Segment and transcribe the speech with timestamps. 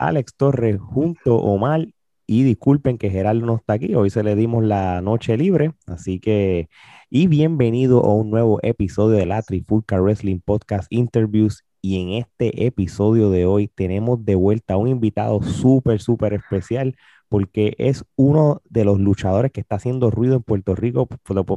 [0.00, 1.86] Alex Torres junto a Omar.
[2.26, 6.20] Y disculpen que Gerardo no está aquí, hoy se le dimos la noche libre, así
[6.20, 6.68] que
[7.10, 11.64] y bienvenido a un nuevo episodio de la Trifulca Wrestling Podcast Interviews.
[11.82, 16.94] Y en este episodio de hoy tenemos de vuelta a un invitado súper, súper especial
[17.28, 21.08] porque es uno de los luchadores que está haciendo ruido en Puerto Rico,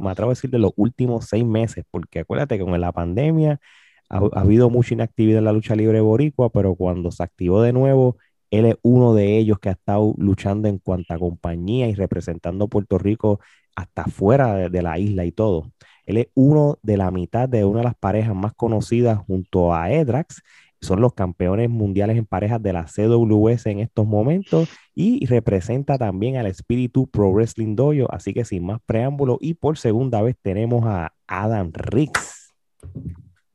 [0.02, 3.60] me atrevo a decir, de los últimos seis meses, porque acuérdate que con la pandemia
[4.08, 8.16] ha, habido mucha inactividad en la lucha libre boricua, pero cuando se activó de nuevo,
[8.58, 12.68] él es uno de ellos que ha estado luchando en cuanta compañía y representando a
[12.68, 13.40] Puerto Rico
[13.74, 15.72] hasta fuera de, la isla y todo.
[16.06, 19.90] Él es uno de la mitad de una de las parejas más conocidas junto a
[19.90, 20.42] Edrax.
[20.80, 26.36] Son los campeones mundiales en parejas de la CWS en estos momentos y representa también
[26.36, 28.06] al Espíritu Pro Wrestling Dojo.
[28.10, 32.54] Así que sin más preámbulo y por segunda vez tenemos a Adam Riggs.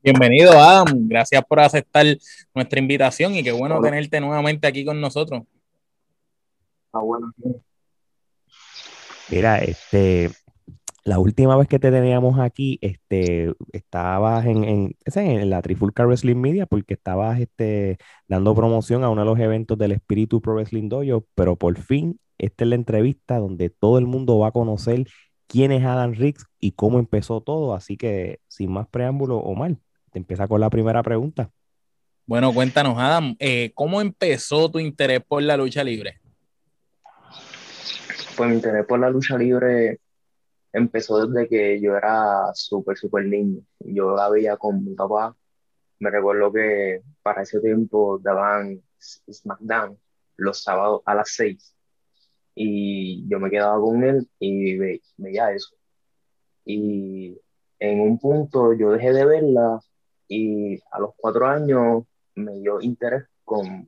[0.01, 1.07] Bienvenido, Adam.
[1.07, 2.05] Gracias por aceptar
[2.53, 3.89] nuestra invitación y qué bueno Hola.
[3.89, 5.43] tenerte nuevamente aquí con nosotros.
[6.93, 7.33] Ah, bueno.
[9.29, 10.31] Mira, este,
[11.03, 16.37] la última vez que te teníamos aquí, este, estabas en, en, en, la Trifulca Wrestling
[16.37, 20.87] Media porque estabas este, dando promoción a uno de los eventos del Espíritu Pro Wrestling
[20.89, 25.05] Dojo, pero por fin esta es la entrevista donde todo el mundo va a conocer
[25.47, 27.75] quién es Adam Riggs y cómo empezó todo.
[27.75, 29.77] Así que, sin más preámbulo, Omar,
[30.11, 31.51] te empieza con la primera pregunta.
[32.25, 36.19] Bueno, cuéntanos, Adam, eh, ¿cómo empezó tu interés por la lucha libre?
[38.37, 39.99] Pues mi interés por la lucha libre
[40.71, 43.61] empezó desde que yo era súper, súper niño.
[43.79, 45.35] Yo la veía con mi papá.
[45.99, 49.97] Me recuerdo que para ese tiempo daban SmackDown
[50.37, 51.75] los sábados a las seis.
[52.55, 55.75] Y yo me quedaba con él y ve, veía eso.
[56.63, 57.35] Y
[57.79, 59.79] en un punto yo dejé de verla
[60.29, 62.03] y a los cuatro años
[62.35, 63.85] me dio interés con,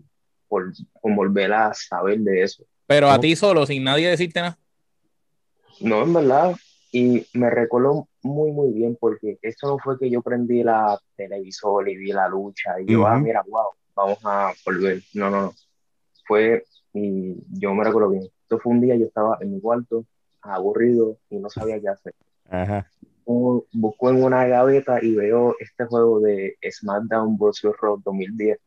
[0.48, 2.66] por, con volver a saber de eso.
[2.88, 4.58] Pero a ti solo, sin nadie decirte nada.
[5.80, 6.56] No, en verdad.
[6.92, 11.88] Y me recuerdo muy, muy bien porque esto no fue que yo prendí la televisor
[11.88, 13.16] y vi la lucha y yo, uh -huh.
[13.16, 15.02] ah, mira, wow, vamos a volver.
[15.14, 15.54] No, no, no.
[16.28, 18.24] Fue, y yo me recuerdo bien.
[18.24, 20.06] Esto fue un día, yo estaba en mi cuarto,
[20.42, 22.14] aburrido y no sabía qué hacer.
[22.50, 22.90] Ajá
[23.26, 27.68] busco en una gaveta y veo este juego de SmackDown vs.
[27.82, 28.58] Raw 2010.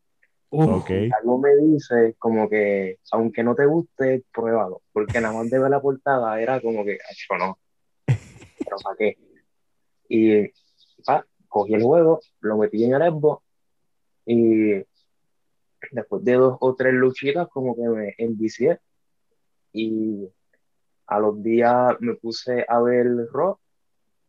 [0.50, 1.10] Okay.
[1.18, 5.70] Algo me dice como que, aunque no te guste, pruébalo, porque nada más de ver
[5.70, 7.58] la portada era como que, hecho no,
[8.06, 9.18] pero ¿para qué?
[10.08, 10.52] Y
[11.08, 13.42] ah, cogí el juego, lo metí en el Xbox
[14.26, 14.74] y
[15.90, 18.78] después de dos o tres luchitas como que me envicié
[19.72, 20.28] y
[21.06, 23.58] a los días me puse a ver Raw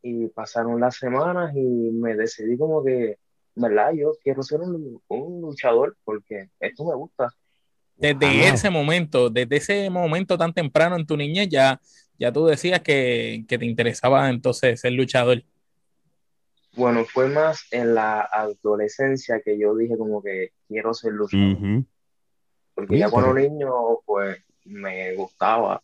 [0.08, 3.18] y pasaron las semanas y me decidí como que,
[3.56, 3.92] ¿verdad?
[3.94, 7.34] Yo quiero ser un, un luchador porque esto me gusta.
[7.96, 11.82] Desde ah, ese momento, desde ese momento tan temprano en tu niñez, ya,
[12.20, 15.42] ya tú decías que, que te interesaba entonces ser luchador.
[16.76, 21.48] Bueno, fue más en la adolescencia que yo dije como que quiero ser luchador.
[21.48, 21.86] Uh -huh.
[22.76, 23.72] Porque ya cuando niño,
[24.06, 25.82] pues me gustaba,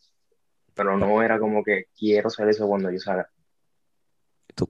[0.75, 3.27] pero no era como que quiero ser eso cuando yo salga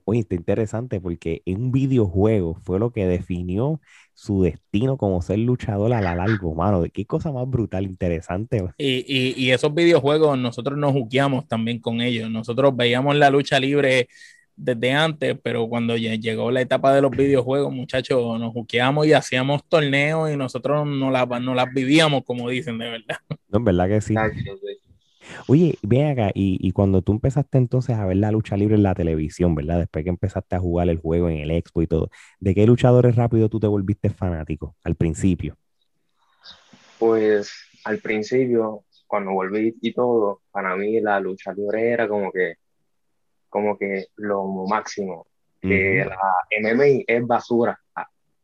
[0.06, 3.80] oye, está interesante porque un videojuego fue lo que definió
[4.14, 6.84] su destino como ser luchador a la largo, mano.
[6.94, 8.64] Qué cosa más brutal, interesante.
[8.78, 12.30] Y, y, y, esos videojuegos nosotros nos juqueamos también con ellos.
[12.30, 14.08] Nosotros veíamos la lucha libre
[14.56, 19.68] desde antes, pero cuando llegó la etapa de los videojuegos, muchachos, nos juqueamos y hacíamos
[19.68, 23.18] torneos y nosotros no las, no las vivíamos, como dicen, de verdad.
[23.50, 24.14] No, en verdad que sí.
[25.48, 28.84] Oye, ven acá, y, y, cuando tú empezaste entonces a ver la lucha libre en
[28.84, 29.80] la televisión, ¿verdad?
[29.80, 32.10] Después que empezaste a jugar el juego en el Expo y todo,
[32.40, 35.58] ¿de qué luchadores rápido tú te volviste fanático al principio?
[37.00, 37.52] Pues
[37.84, 42.56] al principio, cuando volví y todo, para mí la lucha libre era como que,
[43.50, 45.28] como que lo máximo,
[45.62, 46.10] que uh -huh.
[46.10, 47.80] la MMA es basura.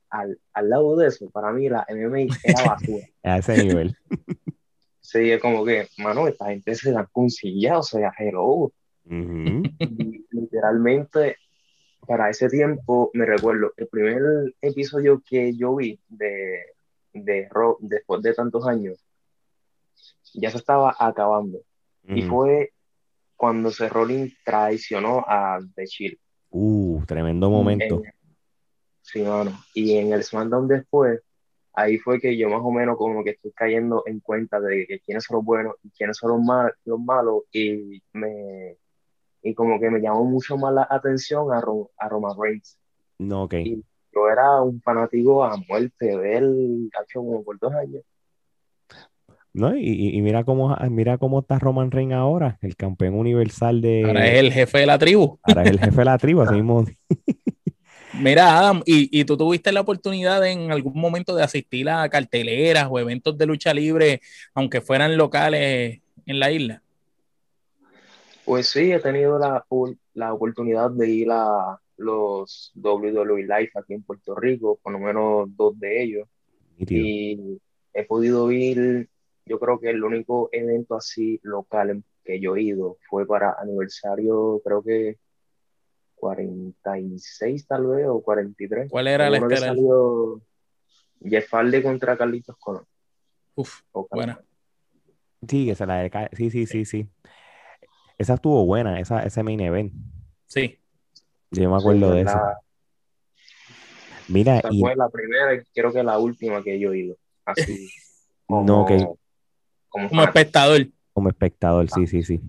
[0.10, 3.06] Al, al lado de eso, para mí la MMA era basura.
[3.24, 3.96] a ese nivel.
[5.08, 8.44] sí, es como que, mano, esta gente se da con silla, o sea, hello.
[8.44, 8.74] Uh
[9.06, 10.26] -huh.
[10.32, 11.38] Literalmente,
[12.06, 14.22] para ese tiempo, me recuerdo, el primer
[14.62, 16.60] episodio que yo vi de,
[17.14, 19.02] de Rock después de tantos años,
[20.34, 21.60] ya se estaba acabando.
[21.60, 22.18] Uh -huh.
[22.18, 22.74] Y fue
[23.38, 26.18] cuando se Rolling traicionó a The Shield.
[26.50, 28.02] Uh, tremendo momento.
[28.04, 28.12] En,
[29.02, 29.58] sí, mano.
[29.74, 31.22] Y en el SmackDown después,
[31.78, 35.00] ahí fue que yo más o menos como que estoy cayendo en cuenta de que
[35.00, 38.78] quiénes son los buenos y quiénes son los, mal, los malos y me
[39.44, 42.80] y como que me llamó mucho más la atención a, Ro, a Roman Reigns.
[43.20, 43.54] No, ok.
[43.54, 48.02] Y yo era un fanático a muerte de él, hecho como por dos años.
[49.54, 49.78] ¿No?
[49.78, 54.04] Y, y mira cómo mira cómo está Roman Reigns ahora, el campeón universal de.
[54.06, 55.40] Ahora es el jefe de la tribu.
[55.44, 56.86] Ahora es el jefe de la tribu, así mismo.
[58.20, 62.88] Mira, Adam, ¿y, ¿y, tú tuviste la oportunidad en algún momento de asistir a carteleras
[62.90, 64.22] o eventos de lucha libre,
[64.56, 66.82] aunque fueran locales en la isla?
[68.44, 69.66] Pues sí, he tenido la,
[70.14, 75.50] la oportunidad de ir a los WWE Live aquí en Puerto Rico, por lo menos
[75.56, 76.28] dos de ellos.
[76.80, 77.60] Y
[77.94, 79.10] he podido ir,
[79.46, 84.62] yo creo que el único evento así local que yo he ido fue para aniversario,
[84.64, 85.18] creo que
[86.18, 88.90] 46 tal vez, o 43.
[88.90, 89.76] ¿Cuál era la estelar?
[91.24, 92.86] Jeff Hardy contra Carlitos Colón.
[93.56, 93.82] Uf,
[94.12, 94.40] buena.
[95.48, 97.08] Sí, esa la de, sí, sí, sí, sí.
[98.18, 99.94] Esa estuvo buena, esa, ese main event.
[100.48, 100.80] Sí.
[101.52, 102.40] Yo me acuerdo de eso.
[104.28, 104.80] Mira, y...
[104.80, 107.18] fue la primera y creo que la última que yo he ido.
[107.46, 107.90] Así.
[108.46, 109.06] Como, no, que...
[109.90, 110.88] como, espectador.
[111.12, 112.40] Como espectador, sí, sí, sí.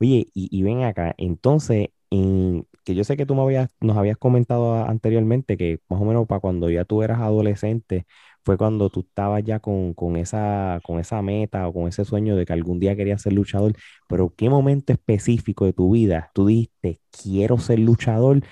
[0.00, 3.96] Oye, y, y ven acá, entonces, en, que yo sé que tú me habías, nos
[3.96, 8.06] habías comentado anteriormente que más o menos para cuando ya tú eras adolescente,
[8.44, 12.44] fue cuando tú estabas ya con, esa, con esa meta o con ese sueño de
[12.44, 13.74] que algún día querías ser luchador,
[14.08, 18.42] pero ¿qué momento específico de tu vida tú dijiste, quiero ser luchador?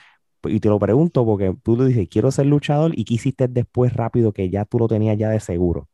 [0.44, 3.92] Y te lo pregunto porque tú le dices, quiero ser luchador y ¿qué hiciste después
[3.92, 5.88] rápido que ya tú lo tenías ya de seguro?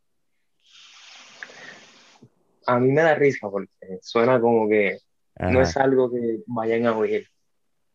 [2.66, 3.70] A mí me da risa porque
[4.02, 4.98] suena como que
[5.40, 7.26] no es algo que vayan a oír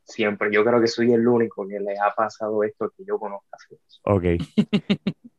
[0.03, 0.49] siempre.
[0.51, 3.57] Yo creo que soy el único que le ha pasado esto que yo conozca.
[4.03, 4.23] Ok.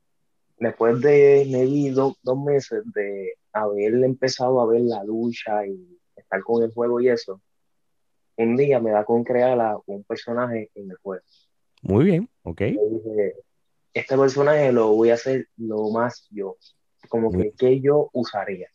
[0.62, 6.62] después de me dos meses de haber empezado a ver la lucha y estar con
[6.62, 7.42] el juego y eso,
[8.37, 11.25] un día me da con crear a un personaje en el juego.
[11.83, 12.61] Muy bien, ok.
[12.61, 13.35] dije,
[13.92, 16.57] este personaje lo voy a hacer lo más yo,
[17.09, 18.69] como que, que yo usaría.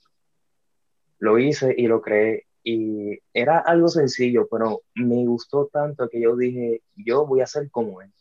[1.20, 6.36] Lo hice y lo creé y era algo sencillo, pero me gustó tanto que yo
[6.36, 8.12] dije, yo voy a ser como él.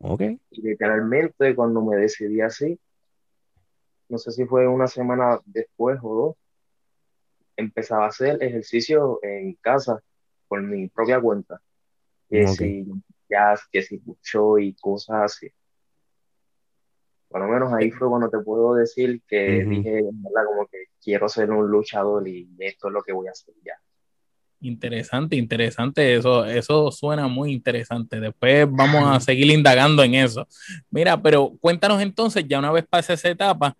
[0.00, 0.20] Ok.
[0.50, 2.78] Y literalmente cuando me decidí así,
[4.10, 6.36] no sé si fue una semana después o dos,
[7.56, 10.02] empezaba a hacer ejercicio en casa
[10.48, 11.58] por mi propia cuenta.
[12.28, 12.86] Que si
[13.26, 15.50] jazz, que si mucho y cosas así.
[17.28, 20.46] Por lo menos ahí fue cuando te puedo decir que dije, ¿verdad?
[20.46, 23.74] Como que quiero ser un luchador y esto es lo que voy a hacer ya.
[24.60, 26.14] Interesante, interesante.
[26.16, 28.18] Eso, eso suena muy interesante.
[28.18, 30.48] Después vamos a seguir indagando en eso.
[30.90, 33.76] Mira, pero cuéntanos entonces, ya una vez pase esa etapa,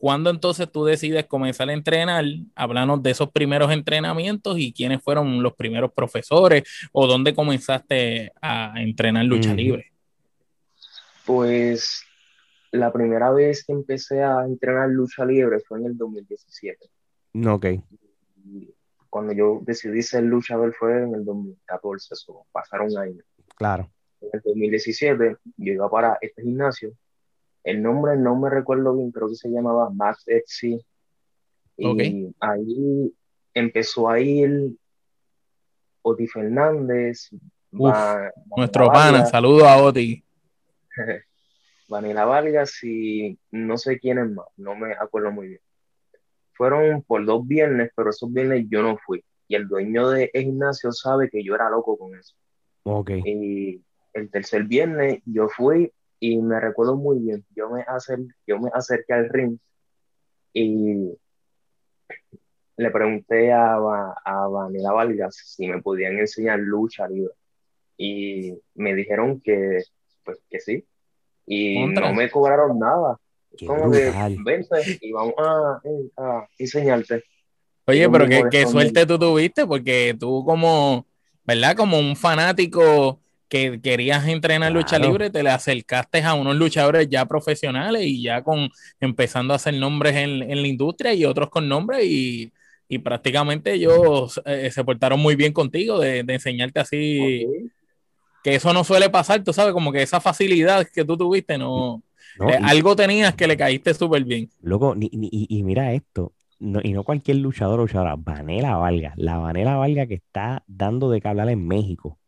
[0.00, 2.24] ¿Cuándo entonces tú decides comenzar a entrenar?
[2.54, 8.72] Háblanos de esos primeros entrenamientos y quiénes fueron los primeros profesores o dónde comenzaste a
[8.76, 9.92] entrenar lucha libre.
[11.26, 12.02] Pues
[12.72, 16.90] la primera vez que empecé a entrenar lucha libre fue en el 2017.
[17.46, 17.66] Ok.
[19.08, 23.24] cuando yo decidí ser luchador fue en el 2014, eso pasaron años.
[23.56, 23.90] Claro.
[24.20, 26.92] En el 2017 yo iba para este gimnasio
[27.64, 30.80] el nombre no me recuerdo bien, creo que se llamaba Max Etsy.
[31.76, 33.14] Y ahí
[33.54, 34.76] empezó a ir
[36.02, 37.30] Oti Fernández.
[37.70, 40.22] nuestro pana, saludo a Oti.
[41.90, 45.60] Vanilla Vargas y no sé quién es más, no me acuerdo muy bien.
[46.52, 49.24] Fueron por dos viernes, pero esos viernes yo no fui.
[49.48, 52.36] Y el dueño de gimnasio sabe que yo era loco con eso.
[52.84, 53.22] Okay.
[53.24, 57.84] Y el tercer viernes yo fui y me recuerdo muy bien, yo me,
[58.46, 59.58] yo me acerqué al ring
[60.52, 61.18] y
[62.76, 63.74] le pregunté a,
[64.24, 67.34] a Vanilla Vargas si me podían enseñar lucha libre
[67.96, 69.82] y me dijeron que,
[70.24, 70.86] pues, que sí
[71.50, 73.18] y no me cobraron nada.
[73.66, 74.12] Como que
[74.44, 77.24] vente y vamos a, enseñarte.
[77.86, 81.04] Oye, pero qué, qué suerte tú tuviste, porque tú como,
[81.44, 81.74] ¿verdad?
[81.76, 87.26] Como un fanático que querías entrenar lucha libre, te le acercaste a unos luchadores ya
[87.26, 92.06] profesionales y ya con empezando a hacer nombres en, la industria y otros con nombres
[92.06, 92.52] y,
[93.04, 97.46] prácticamente ellos eh, se portaron muy bien contigo de, enseñarte así.
[98.42, 102.02] Que eso no suele pasar, tú sabes, como que esa facilidad que tú tuviste, no,
[102.48, 104.50] eh, algo tenías que le caíste súper bien.
[104.62, 110.06] Loco, y, mira esto, y no cualquier luchador o luchadora, Vanela Valga, la Vanela Valga
[110.06, 112.18] que está dando de que hablar en México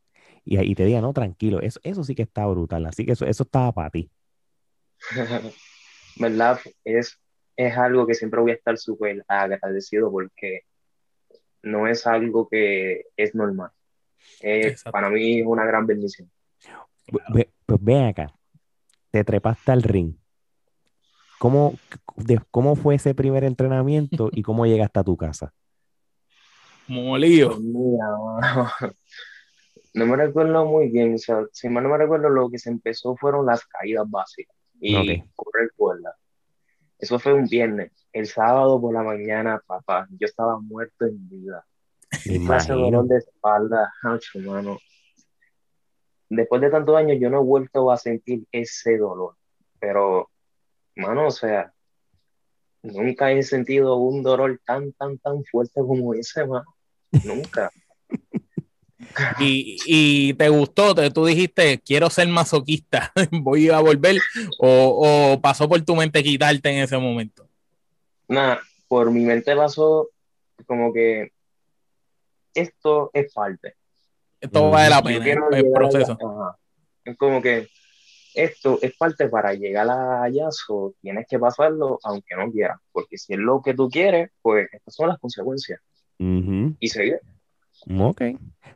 [0.45, 3.27] y, ahí te diga, no, tranquilo, eso, eso sí que está brutal, así que eso,
[3.27, 4.11] eso estaba para ti.
[6.17, 6.59] ¿Verdad?
[6.85, 7.19] Es,
[7.57, 10.63] es algo que siempre voy a estar súper agradecido porque
[11.63, 13.71] no es algo que es normal.
[14.91, 16.31] Para mí es una gran bendición.
[17.07, 18.33] Pues, pues ven acá.
[19.11, 20.15] te trepaste al ring.
[21.39, 21.75] ¿Cómo,
[22.17, 25.53] de- cómo fue ese primer entrenamiento y cómo llegaste a tu casa?
[26.87, 27.51] Molido.
[27.51, 28.93] Pues
[29.95, 32.71] no me recuerdo muy bien, o sea, si mal no me recuerdo, lo que se
[32.71, 35.27] empezó fueron las caídas básicas y Ok.
[35.35, 36.17] correr cuerda.
[36.99, 37.91] Eso fue un viernes.
[38.13, 41.65] El sábado por la mañana, papá, yo estaba muerto en vida.
[42.13, 43.93] Ese dolor de espalda,
[44.45, 44.79] mano.
[46.29, 49.37] Después de tantos años, yo no he vuelto a sentir ese dolor.
[49.81, 50.31] Pero,
[50.97, 51.73] mano, o sea,
[52.83, 56.75] nunca he sentido un dolor tan, tan, tan fuerte como ese, mano.
[57.25, 57.71] Nunca.
[59.39, 64.17] Y, y te gustó, te, tú dijiste, quiero ser masoquista, voy a volver,
[64.59, 67.47] o, o pasó por tu mente quitarte en ese momento.
[68.29, 70.09] Nada, por mi mente pasó
[70.67, 71.33] como que
[72.55, 73.75] esto es parte.
[74.41, 76.19] Esto vale la pena, el, proceso.
[77.05, 77.69] Es como que
[78.35, 83.35] esto es parte para llegar allá, so, tienes que pasarlo aunque no quieras, porque si
[83.35, 85.81] es lo que tú quieres, pues estas son las consecuencias.
[86.19, 86.75] Ujú.
[86.81, 87.21] Y seguir.
[87.99, 88.23] Ok.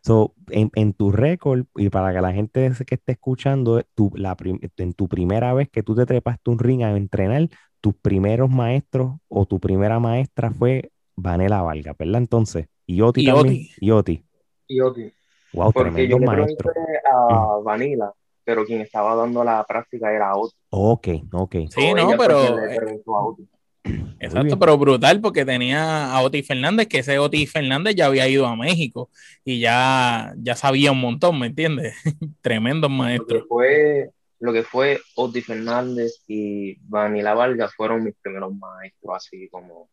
[0.03, 4.37] So, en, en tu récord, y para que la gente que esté escuchando, tu, la
[4.37, 7.49] prim- en tu primera vez que tú te trepaste un ring a entrenar,
[7.81, 12.21] tus primeros maestros o tu primera maestra fue Vanela Valga, ¿verdad?
[12.21, 13.47] Entonces, y Oti Y también.
[13.55, 13.71] Oti.
[13.81, 14.25] Y Oti.
[14.69, 14.99] Y ok,
[15.53, 16.73] Wow, porque yo le maestros.
[16.75, 18.13] pregunté a Vanilla,
[18.45, 20.55] pero quien estaba dando la práctica era Oti.
[20.71, 21.55] Ok, ok.
[21.71, 22.57] Sí, no, pero-.
[24.19, 28.45] Exacto, pero brutal porque tenía a Otis Fernández, que ese Otis Fernández ya había ido
[28.47, 29.11] a México
[29.45, 31.95] y ya, ya sabía un montón, ¿me entiendes?
[32.41, 33.45] Tremendos Lo que maestros.
[33.49, 39.89] fue, lo que fue Oti Fernández y Vanilla Vargas fueron mis primeros maestros, así como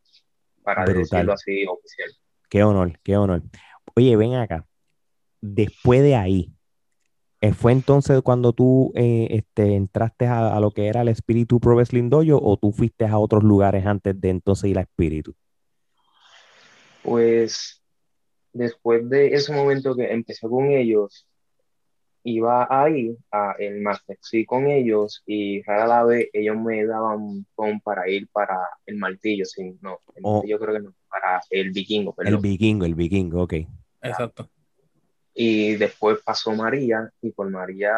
[0.64, 1.02] para Brutal.
[1.04, 2.10] decirlo así oficial.
[2.54, 3.42] Qué honor, qué honor.
[3.96, 4.68] Oye, ven acá.
[5.42, 6.54] Después de ahí,
[7.42, 11.60] eh, ¿fue entonces cuando tú eh, este, entraste a, a lo que era el Espíritu
[11.60, 15.34] Pro Wrestling Dojo o tú fuiste a otros lugares antes de entonces ir a Espíritu?
[17.02, 17.82] Pues
[18.54, 21.26] después de ese momento que empecé con ellos,
[22.24, 27.48] iba ahí a el Master sí con ellos y rara la vez ellos me daban
[27.56, 30.34] con para ir para el martillo, sí, no, el Oh.
[30.36, 33.54] martillo creo que no, para el vikingo, El vikingo, el vikingo, ok.
[34.02, 34.50] Exacto.
[35.36, 37.94] Y después pasó María y por María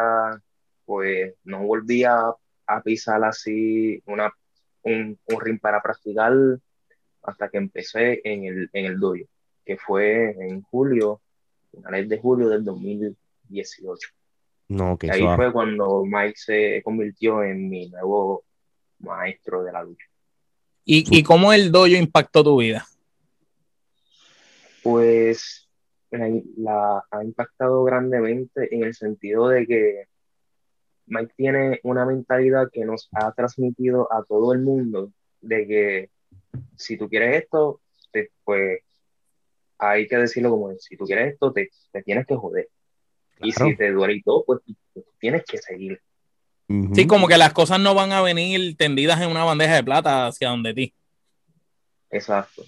[0.84, 2.30] pues no volví a,
[2.66, 4.30] a pisar así una,
[4.82, 6.32] un, un ring para practicar
[7.22, 9.24] hasta que empecé en el, en el dojo,
[9.64, 11.22] que fue en julio,
[11.72, 14.08] finales de julio del 2018.
[14.68, 14.98] No.
[15.00, 18.44] Y ahí ah, fue cuando Mike se convirtió en mi nuevo
[18.98, 20.06] maestro de la lucha.
[20.84, 22.86] ¿Y, y cómo el dojo impactó tu vida?
[24.86, 25.68] Pues
[26.10, 30.04] la, la ha impactado grandemente en el sentido de que
[31.06, 36.10] Mike tiene una mentalidad que nos ha transmitido a todo el mundo de que
[36.76, 37.80] si tú quieres esto,
[38.12, 38.80] te- pues
[39.78, 42.68] hay que decirlo como es, si tú quieres esto, te, te tienes que joder.
[43.40, 44.60] Y si te duele y todo, pues
[45.18, 46.00] tienes que seguir.
[46.94, 50.28] Sí, como que las cosas no van a venir tendidas en una bandeja de plata
[50.28, 50.94] hacia donde ti.
[52.10, 52.62] Exacto.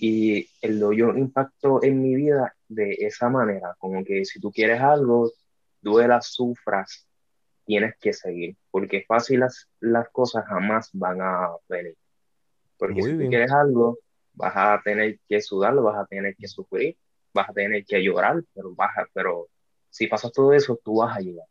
[0.00, 4.80] Y el dojo impactó en mi vida de esa manera, como que si tú quieres
[4.80, 5.30] algo,
[5.80, 7.08] duelas, sufras,
[7.66, 11.96] tienes que seguir, porque fácil las, las cosas jamás van a venir.
[12.78, 13.18] Porque Muy si bien.
[13.18, 13.98] tú quieres algo,
[14.34, 16.96] vas a tener que sudarlo, vas a tener que sufrir,
[17.34, 19.48] vas a tener que llorar, pero vas a- pero
[19.90, 21.46] si pasas todo eso, tú vas a llegar.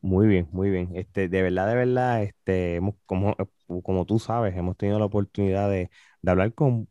[0.00, 0.90] Muy bien, muy bien.
[0.96, 3.34] Este, de verdad, de verdad, este, hemos, como,
[3.82, 5.90] como tú sabes, hemos tenido la oportunidad de,
[6.22, 6.88] de hablar con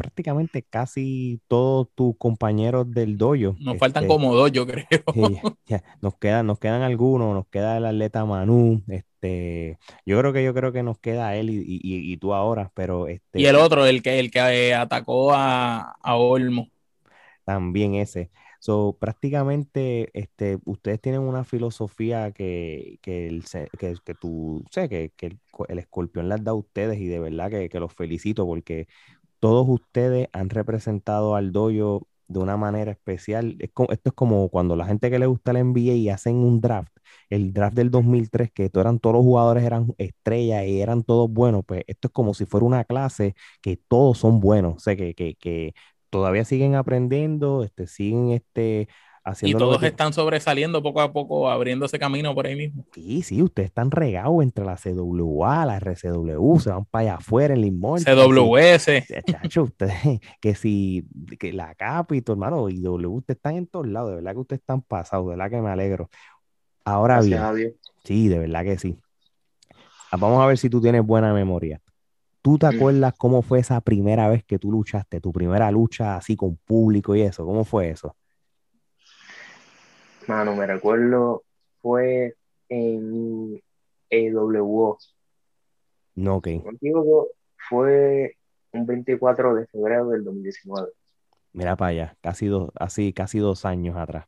[0.00, 3.58] prácticamente casi todos tus compañeros del dojo.
[3.58, 4.86] Nos faltan Este, como dos, yo creo.
[5.66, 10.44] Ya, nos quedan, nos quedan algunos, nos queda el atleta Manu, este, yo creo que
[10.44, 13.86] yo creo que nos queda él y, y- tú ahora, pero este Y el otro,
[13.86, 14.38] el que, el que
[14.68, 16.68] eh, atacó a, a Olmo.
[17.44, 18.30] también ese.
[18.60, 23.44] So, prácticamente este, ustedes tienen una filosofía que, que, el,
[23.78, 27.20] que, que tú, sé, que, que el, el escorpión les da a ustedes y de
[27.20, 28.86] verdad que, que los felicito porque
[29.40, 33.56] todos ustedes han representado al dojo de una manera especial.
[33.60, 36.92] Esto es como cuando la gente que le gusta el NBA y hacen un draft,
[37.28, 41.64] el draft del 2003, que eran, todos los jugadores eran estrellas y eran todos buenos,
[41.66, 45.14] pues esto es como si fuera una clase que todos son buenos, o sea, que,
[45.14, 45.74] que, que
[46.10, 48.88] todavía siguen aprendiendo, este, siguen este,
[49.24, 52.84] haciendo lo todos que- están sobresaliendo poco a poco, abriéndose camino por ahí mismo.
[52.94, 57.54] Sí, sí, ustedes están regados entre la CWA, la RCW, se van para allá afuera
[57.54, 58.00] en Limón.
[58.00, 59.04] CWS.
[59.26, 59.92] Chacho, ustedes,
[60.40, 61.04] que si
[61.38, 64.60] que la Capito, hermano, y W, ustedes están en todos lados, de verdad que ustedes
[64.60, 66.08] están pasados, de verdad que me alegro.
[66.84, 67.72] Ahora Gracias bien, a Dios.
[68.04, 68.96] sí, de verdad que sí.
[70.12, 71.80] vamos a ver si tú tienes buena memoria.
[72.42, 72.74] ¿Tú te Mm.
[72.74, 77.14] acuerdas cómo fue esa primera vez que tú luchaste, tu primera lucha así con público
[77.14, 77.44] y eso?
[77.44, 78.16] ¿Cómo fue eso?
[80.26, 81.44] Mano, me recuerdo,
[81.80, 82.34] fue
[82.68, 83.60] en
[84.10, 84.98] EWO.
[86.14, 86.46] No, ok.
[86.46, 87.28] Equivoco,
[87.68, 88.36] fue
[88.72, 90.90] un 24 de febrero del 2019.
[91.52, 94.26] Mira para allá, casi dos, así, casi dos años atrás.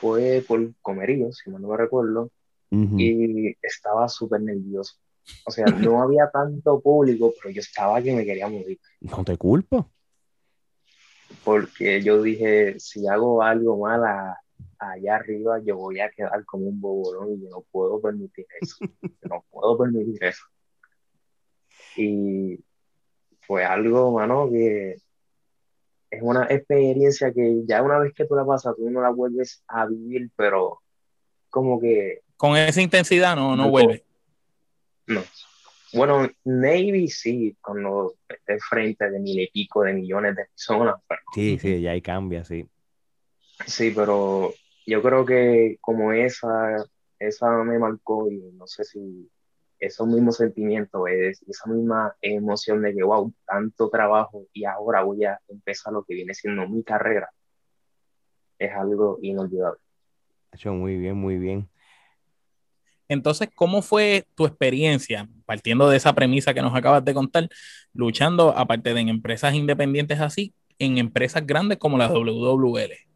[0.00, 2.30] Fue por Comerío, si mal no me recuerdo,
[2.70, 4.94] y estaba súper nervioso.
[5.44, 8.78] O sea, no había tanto público, pero yo estaba que me quería morir.
[9.00, 9.90] No te culpo.
[11.44, 14.38] Porque yo dije, si hago algo mal a-
[14.90, 18.76] allá arriba, yo voy a quedar como un bobolón y yo no puedo permitir eso.
[18.80, 20.42] Yo no puedo permitir eso.
[21.96, 22.58] Y
[23.42, 24.96] fue algo, mano, que
[26.10, 29.62] es una experiencia que ya una vez que tú la pasas, tú no la vuelves
[29.68, 30.80] a vivir, pero
[31.50, 33.70] como que Con esa intensidad no, no No.
[33.70, 34.04] vuelve.
[35.06, 35.22] no.
[35.94, 41.20] Bueno, Navy sí, cuando esté frente de mil y pico de millones de personas, pero
[41.34, 42.66] Sí, sí, ya ahí cambia, sí.
[43.66, 44.54] sí, pero
[44.86, 46.76] yo creo que como esa,
[47.18, 49.30] esa me marcó y no sé si
[49.78, 55.24] esos mismos sentimientos, es, esa misma emoción de que, wow, tanto trabajo y ahora voy
[55.24, 57.30] a empezar lo que viene siendo mi carrera,
[58.58, 59.80] es algo inolvidable.
[60.52, 61.68] Hecho muy bien, muy bien.
[63.08, 67.48] Entonces, ¿cómo fue tu experiencia, partiendo de esa premisa que nos acabas de contar,
[67.92, 73.11] luchando, aparte de en empresas independientes así, en empresas grandes como la WWL?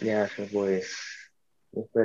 [0.00, 0.96] Ya, pues,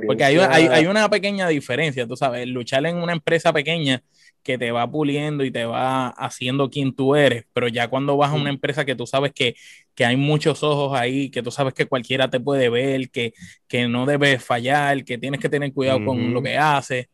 [0.05, 4.03] Porque hay, hay, hay una pequeña diferencia, tú sabes, luchar en una empresa pequeña
[4.43, 8.31] que te va puliendo y te va haciendo quien tú eres, pero ya cuando vas
[8.31, 9.55] a una empresa que tú sabes que,
[9.93, 13.33] que hay muchos ojos ahí, que tú sabes que cualquiera te puede ver, que,
[13.67, 17.07] que no debes fallar, que tienes que tener cuidado con lo que haces.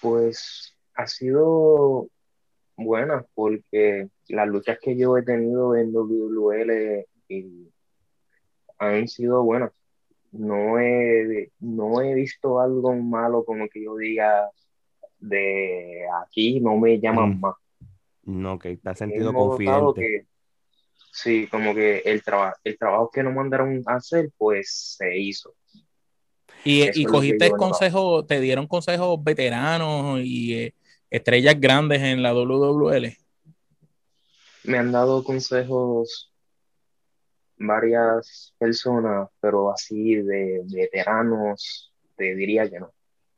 [0.00, 2.08] Pues ha sido
[2.76, 7.68] buena porque las luchas que yo he tenido en WWL y
[8.82, 9.72] han sido buenas.
[10.32, 14.48] No he, no he visto algo malo como que yo diga
[15.18, 17.40] de aquí no me llaman Mm.
[17.40, 17.54] más.
[18.24, 20.00] No, que te has sentido confidente.
[20.00, 20.26] que
[21.12, 25.54] sí, como que el, traba- el trabajo que nos mandaron a hacer pues se hizo.
[26.64, 27.56] Y, y cogiste notado.
[27.58, 30.74] consejos, te dieron consejos veteranos y eh,
[31.10, 33.16] estrellas grandes en la WWL.
[34.64, 36.31] Me han dado consejos
[37.66, 42.92] varias personas, pero así de veteranos, te diría que no.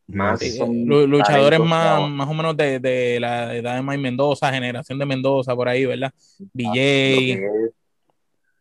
[0.06, 4.52] Más Sí, son luchadores más, más o menos de, de la edad de Mike Mendoza,
[4.52, 6.12] generación de Mendoza, por ahí, ¿verdad?
[6.38, 6.74] Lo BJ.
[6.76, 7.72] es,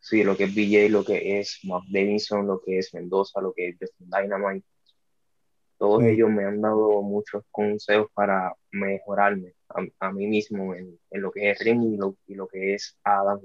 [0.00, 3.52] sí, lo que es BJ, lo que es Mark Davidson, lo que es Mendoza, lo
[3.52, 4.66] que es Justin Dynamite.
[5.76, 6.06] Todos Mm.
[6.06, 11.30] ellos me han dado muchos consejos para mejorarme a, a mí mismo en, en lo
[11.30, 13.38] que es ring y lo, y lo que es Adam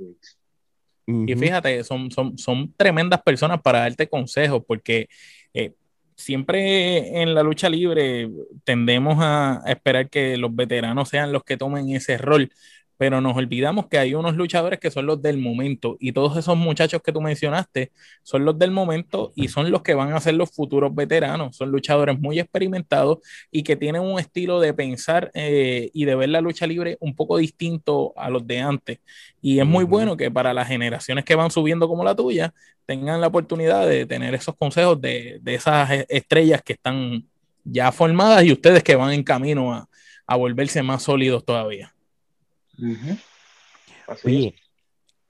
[1.26, 5.08] Y fíjate, son, son, son tremendas personas para darte consejos, porque
[5.54, 5.74] eh,
[6.16, 8.30] siempre en la lucha libre
[8.64, 12.52] tendemos a esperar que los veteranos sean los que tomen ese rol,
[13.00, 16.58] pero nos olvidamos que hay unos luchadores que son los del momento, y todos esos
[16.58, 20.34] muchachos que tú mencionaste son los del momento y son los que van a ser
[20.34, 21.56] los futuros veteranos.
[21.56, 23.20] Son luchadores muy experimentados
[23.52, 27.16] y que tienen un estilo de pensar eh, y de ver la lucha libre un
[27.16, 29.00] poco distinto a los de antes.
[29.42, 32.54] Y es muy bueno que para las generaciones que van subiendo como la tuya,
[32.86, 37.24] tengan la oportunidad de tener esos consejos de, de esas e- estrellas que están
[37.64, 39.88] ya formadas y ustedes que van en camino a,
[40.28, 41.94] a volverse más sólidos todavía.
[44.08, 44.36] Así es.
[44.38, 44.56] Oye,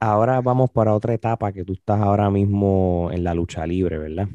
[0.00, 4.28] ahora vamos para otra etapa que tú estás ahora mismo en la lucha libre, ¿verdad?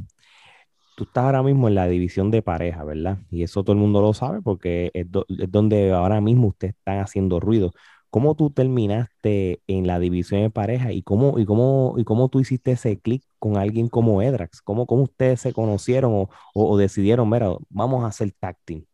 [0.95, 3.17] Tú estás ahora mismo en la división de pareja, ¿verdad?
[3.29, 6.75] Y eso todo el mundo lo sabe porque es, do- es donde ahora mismo ustedes
[6.75, 7.73] están haciendo ruido.
[8.09, 12.39] ¿Cómo tú terminaste en la división de pareja y cómo, y cómo, y cómo tú
[12.39, 14.61] hiciste ese clic con alguien como Edrax?
[14.61, 18.85] ¿Cómo, cómo ustedes se conocieron o, o- o decidieron, mira, vamos a hacer tag team?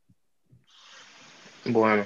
[1.66, 2.06] Bueno,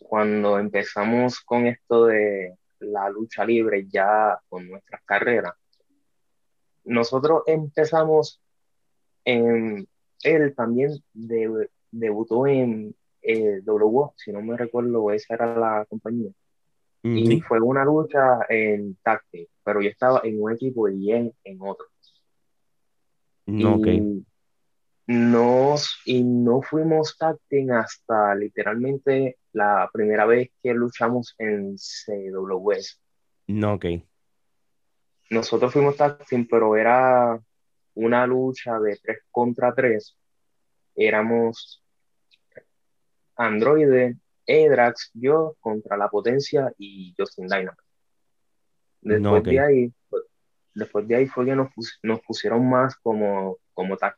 [0.00, 5.54] cuando empezamos con esto de la lucha libre ya con nuestras carreras,
[6.84, 8.40] nosotros empezamos
[9.24, 9.86] en,
[10.22, 16.30] él también de- debutó en eh, WWO, si no me recuerdo, esa era la compañía.
[17.02, 18.96] Y fue una lucha en
[19.30, 21.86] team, pero yo estaba en un equipo y él en otro.
[23.46, 23.80] No.
[23.86, 24.24] Y,
[25.08, 33.00] nos, y no fuimos tag team hasta literalmente la primera vez que luchamos en CWS.
[33.48, 33.86] No, ok.
[35.30, 37.40] Nosotros fuimos tag team, pero era
[37.94, 40.16] una lucha de tres contra tres
[40.98, 41.82] éramos
[43.36, 47.82] Android, Edrax, yo contra la potencia y Justin Dynamite.
[49.00, 49.92] Después de ahí,
[50.74, 51.68] después de ahí fue que nos,
[52.02, 54.16] nos pusieron más como, como tag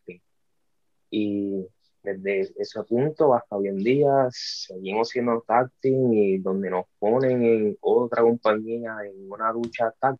[1.10, 1.66] Y
[2.02, 7.78] desde ese punto hasta hoy en día seguimos siendo tag y donde nos ponen en
[7.80, 10.16] otra compañía en una lucha tag,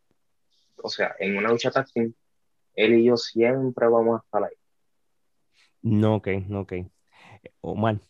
[0.83, 4.57] o sea, en una lucha tag él y yo siempre vamos a estar ahí.
[5.83, 6.72] No, ok, no, ok.
[7.61, 8.00] Omar.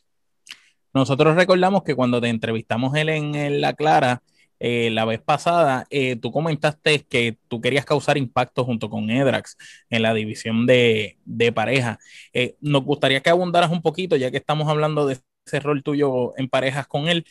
[0.93, 4.23] Nosotros recordamos que cuando te entrevistamos él en, La Clara,
[4.61, 9.57] eh, la vez pasada, eh, tú comentaste que tú querías causar impacto junto con Edrax
[9.89, 11.17] en la división de,
[11.55, 11.99] pareja.
[12.35, 16.33] Eh, nos gustaría que abundaras un poquito, ya que estamos hablando de ese rol tuyo
[16.37, 17.25] en parejas con él.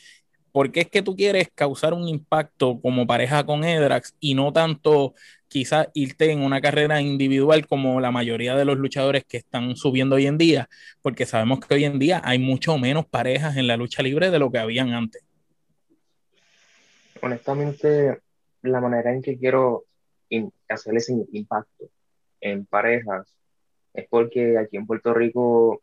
[0.52, 4.52] ¿Por qué es que tú quieres causar un impacto como pareja con Edrax y no
[4.52, 5.14] tanto
[5.48, 10.16] quizás irte en una carrera individual como la mayoría de los luchadores que están subiendo
[10.16, 10.70] hoy en día,
[11.02, 14.40] porque sabemos que hoy en día hay mucho menos parejas en la lucha libre de
[14.40, 15.29] lo que habían antes.
[17.22, 18.22] Honestamente,
[18.62, 19.86] la manera en que quiero
[20.68, 21.90] hacer ese impacto
[22.42, 23.36] en parejas
[23.94, 25.82] es porque aquí en Puerto Rico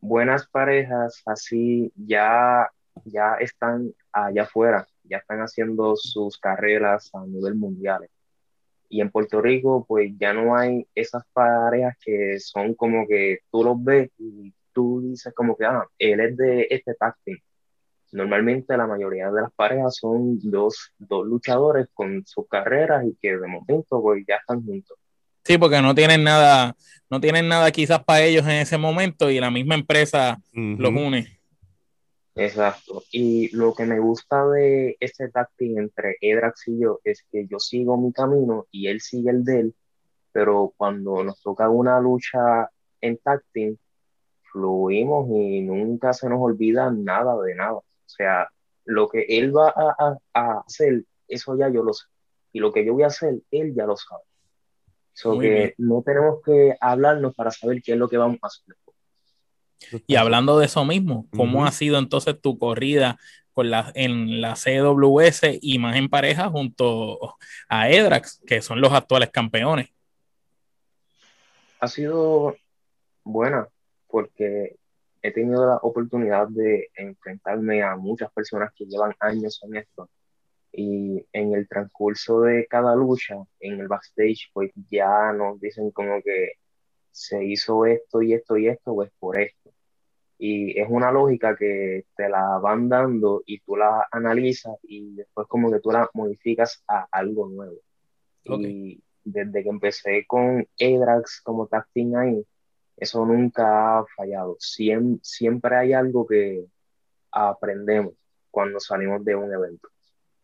[0.00, 2.70] buenas parejas así ya,
[3.04, 8.08] ya están allá afuera, ya están haciendo sus carreras a nivel mundial.
[8.88, 13.64] Y en Puerto Rico, pues ya no hay esas parejas que son como que tú
[13.64, 17.42] los ves y tú dices como que, ah, él es de este táctil.
[18.14, 23.36] Normalmente la mayoría de las parejas son dos, dos luchadores con sus carreras y que
[23.36, 24.96] de momento pues ya están juntos.
[25.42, 26.76] Sí, porque no tienen nada,
[27.10, 31.40] no tienen nada quizás para ellos en ese momento y la misma empresa los une.
[32.36, 33.02] Exacto.
[33.10, 37.58] Y lo que me gusta de este táctil entre Edrax y yo es que yo
[37.58, 39.74] sigo mi camino y él sigue el de él,
[40.30, 43.76] pero cuando nos toca una lucha en táctil,
[44.52, 47.80] fluimos y nunca se nos olvida nada de nada.
[48.06, 48.48] O sea,
[48.84, 52.06] lo que él va a, a, hacer, eso ya yo lo sé.
[52.52, 54.22] Y lo que yo voy a hacer, él ya lo sabe.
[55.12, 58.76] So que no tenemos que hablarnos para saber qué es lo que vamos a hacer.
[60.06, 63.18] Y hablando de eso mismo, ¿cómo ha sido entonces tu corrida
[63.52, 67.36] con la, en la CWS y más en pareja junto
[67.68, 69.90] a Edrax, que son los actuales campeones?
[71.80, 72.56] Ha sido
[73.22, 73.68] buena
[74.08, 74.76] porque
[75.24, 80.10] he tenido la oportunidad de enfrentarme a muchas personas que llevan años en esto.
[80.70, 86.20] Y en el transcurso de cada lucha, en el backstage, pues ya nos dicen como
[86.22, 86.52] que
[87.10, 89.70] se hizo esto y esto y esto, pues por esto.
[90.36, 95.46] Y es una lógica que te la van dando y tú la analizas y después
[95.48, 97.78] como que tú la modificas a algo nuevo.
[98.42, 102.46] Y desde que empecé con Edrax como tacting ahí,
[102.96, 104.56] eso nunca ha fallado.
[104.60, 106.64] siempre hay algo que
[107.30, 108.14] aprendemos
[108.50, 109.88] cuando salimos de un evento.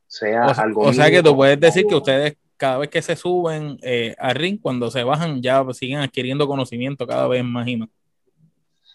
[0.06, 3.16] Sea o, algo o sea que tú puedes decir que ustedes cada vez que se
[3.16, 7.76] suben eh, al ring, cuando se bajan, ya siguen adquiriendo conocimiento cada vez más y
[7.78, 7.88] más.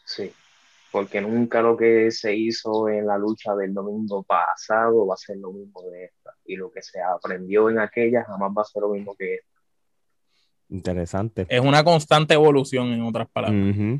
[0.06, 0.32] Sí,
[0.91, 5.38] porque nunca lo que se hizo en la lucha del domingo pasado va a ser
[5.38, 6.32] lo mismo de esta.
[6.46, 9.55] Y lo que se aprendió en aquella jamás va a ser lo mismo que esta.
[10.69, 11.45] Interesante.
[11.49, 13.75] Es una constante evolución, en otras palabras.
[13.75, 13.95] Mm.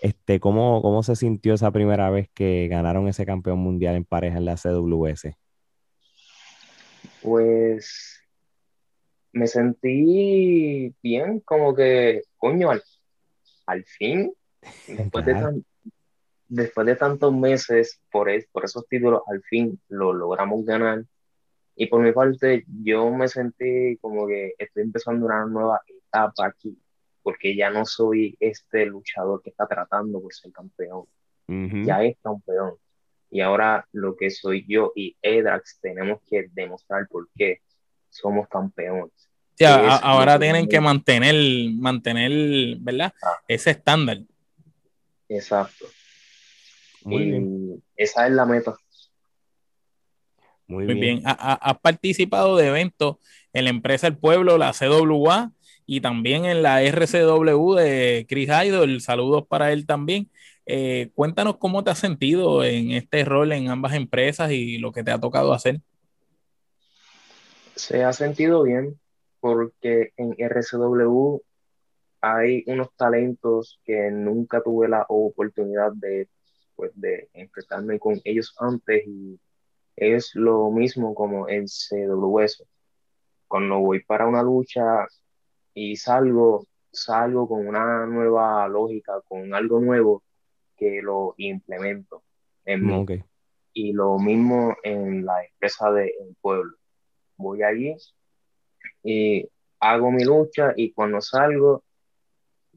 [0.00, 4.38] Este, ¿cómo, ¿Cómo se sintió esa primera vez que ganaron ese campeón mundial en pareja
[4.38, 5.36] en la CWS?
[7.22, 8.22] Pues
[9.32, 14.32] me sentí bien, como que, coño, al, fin,
[14.86, 15.62] después, de
[16.48, 21.04] después de tantos meses por, por esos títulos, al fin lo logramos ganar.
[21.76, 26.76] Y por mi parte, yo me sentí como que estoy empezando una nueva etapa aquí,
[27.22, 31.04] porque ya no soy este luchador que está tratando por ser campeón.
[31.46, 32.74] Ya es campeón.
[33.30, 37.60] Y ahora lo que soy yo y Edrax tenemos que demostrar por qué
[38.08, 39.12] somos campeones.
[39.60, 41.34] ahora tienen que mantener,
[41.74, 43.12] mantener, ¿verdad?
[43.22, 43.36] Ah.
[43.46, 44.20] Ese estándar.
[45.28, 45.86] Exacto.
[47.02, 47.82] Muy bien.
[47.96, 48.76] Esa es la meta.
[50.68, 51.22] Muy, bien.
[51.24, 53.16] Has participado de eventos
[53.52, 55.52] en la empresa El Pueblo, la CWA
[55.86, 59.00] y también en la RCW de Chris Idol.
[59.00, 60.30] Saludos para él también.
[60.66, 65.04] Eh, cuéntanos cómo te has sentido en este rol en ambas empresas y lo que
[65.04, 65.80] te ha tocado hacer.
[67.76, 68.98] Se ha sentido bien
[69.38, 71.40] porque en RCW
[72.20, 76.28] hay unos talentos que nunca tuve la oportunidad de,
[76.74, 79.38] pues, de enfrentarme con ellos antes y
[79.96, 82.64] es lo mismo como en CWS.
[83.48, 85.06] Cuando voy para una lucha
[85.74, 90.22] y salgo, salgo con una nueva lógica, con algo nuevo,
[90.76, 92.22] que lo implemento
[92.64, 93.06] en mí.
[93.72, 96.76] Y lo mismo en la empresa del pueblo.
[97.36, 97.96] Voy allí
[99.02, 99.48] y
[99.80, 101.84] hago mi lucha y cuando salgo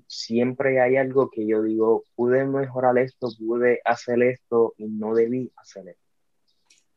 [0.08, 5.52] siempre hay algo que yo digo, pude mejorar esto, pude hacer esto y no debí
[5.56, 6.09] hacer esto.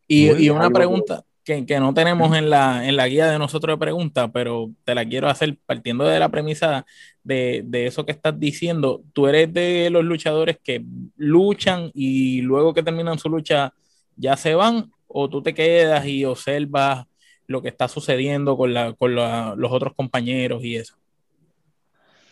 [0.06, 4.30] Y, una pregunta que, no tenemos en la, en la guía de nosotros de preguntas,
[4.32, 6.86] pero te la quiero hacer partiendo de la premisa
[7.24, 9.02] de, de, eso que estás diciendo.
[9.12, 10.84] ¿Tú eres de los luchadores que
[11.16, 13.72] luchan y luego que terminan su lucha
[14.16, 14.92] ya se van?
[15.06, 17.06] ¿O tú te quedas y observas
[17.46, 20.96] lo que está sucediendo con, la, con los otros compañeros y eso?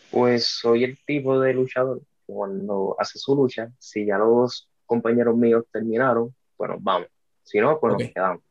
[0.09, 5.37] Pues soy el tipo de luchador que cuando hace su lucha, si ya los compañeros
[5.37, 7.07] míos terminaron, bueno, vamos.
[7.43, 8.43] Si no, pues nos quedamos.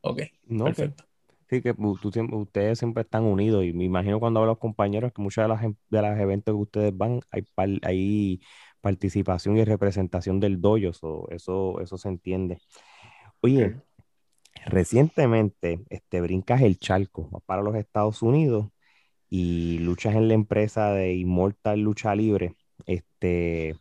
[0.00, 0.22] Ok,
[0.64, 1.04] perfecto.
[1.48, 5.42] sí, que ustedes siempre están unidos y me imagino cuando hablo los compañeros que muchos
[5.42, 7.44] de los de los eventos que ustedes van hay,
[7.82, 8.40] hay
[8.80, 12.58] participación y representación del dojo, eso, eso se entiende.
[13.40, 13.76] Oye,
[14.66, 18.68] recientemente este, brincas el charco para los Estados Unidos
[19.30, 22.54] y luchas en la empresa de Immortal Lucha Libre,
[22.86, 23.76] este,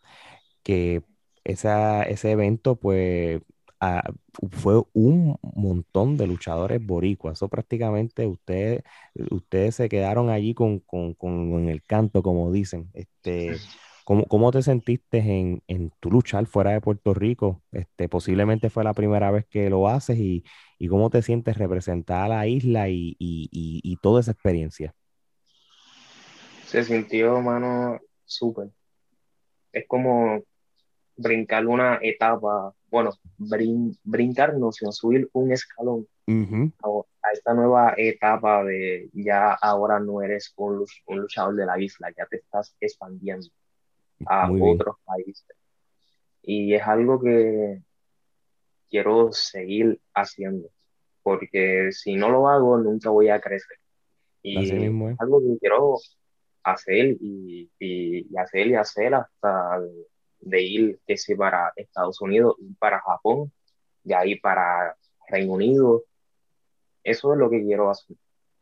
[0.64, 1.04] que
[1.44, 3.42] esa, ese evento pues
[4.52, 7.38] fue un montón de luchadores boricuas.
[7.38, 8.84] Eso prácticamente ustedes,
[9.32, 10.84] ustedes se quedaron allí con,
[11.70, 12.90] el canto, como dicen.
[12.94, 13.58] Este,
[14.04, 17.62] ¿cómo, te sentiste en, en, tu luchar fuera de Puerto Rico?
[17.72, 20.44] Este, posiblemente fue la primera vez que lo haces y,
[20.90, 24.94] cómo te sientes representar a la isla y, y toda esa experiencia
[26.68, 28.70] se sintió, mano, súper.
[29.72, 30.42] Es como
[31.18, 33.12] brincar una etapa, bueno,
[34.04, 40.54] brincar no, sino subir un escalón a, esta nueva etapa de ya ahora no eres
[40.58, 43.48] un, luchador de la isla, ya te estás expandiendo
[44.26, 45.56] a otros países.
[46.42, 47.82] Y es algo que
[48.90, 50.70] quiero seguir haciendo,
[51.24, 53.78] porque si no lo hago, nunca voy a crecer.
[54.42, 55.98] Y es algo que quiero
[56.64, 59.80] hacer y, y, hacer y hacer hasta
[60.40, 63.52] de ir que si para Estados Unidos, para Japón,
[64.04, 64.96] de ahí para
[65.28, 66.04] Reino Unido.
[67.04, 68.16] Eso es lo que quiero hacer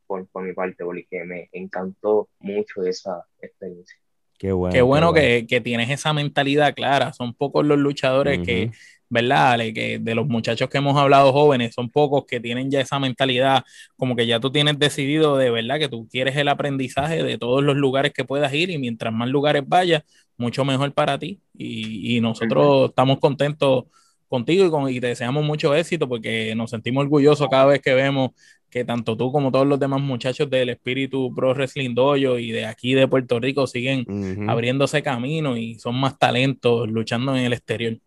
[0.07, 3.97] por, por mi parte, porque me encantó mucho esa experiencia.
[4.38, 4.73] Qué bueno.
[4.73, 7.13] Qué bueno, Que, que, tienes esa mentalidad clara.
[7.13, 8.71] Son pocos los luchadores que
[9.09, 9.59] ¿verdad?
[9.73, 13.63] Que de los muchachos que hemos hablado jóvenes, son pocos que tienen ya esa mentalidad,
[13.97, 17.63] como que ya tú tienes decidido de verdad que tú quieres el aprendizaje de todos
[17.63, 20.03] los lugares que puedas ir y mientras más lugares vayas,
[20.37, 21.41] mucho mejor para ti.
[21.53, 23.85] Y, nosotros estamos contentos
[24.27, 27.93] contigo y, con, y te deseamos mucho éxito porque nos sentimos orgullosos cada vez que
[27.93, 28.31] vemos
[28.75, 32.65] que tanto tú como todos los demás muchachos del espíritu Pro Wrestling Dojo y de
[32.65, 37.97] aquí de Puerto Rico siguen abriéndose camino y son más talentos luchando en el exterior.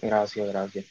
[0.00, 0.86] Gracias, gracias.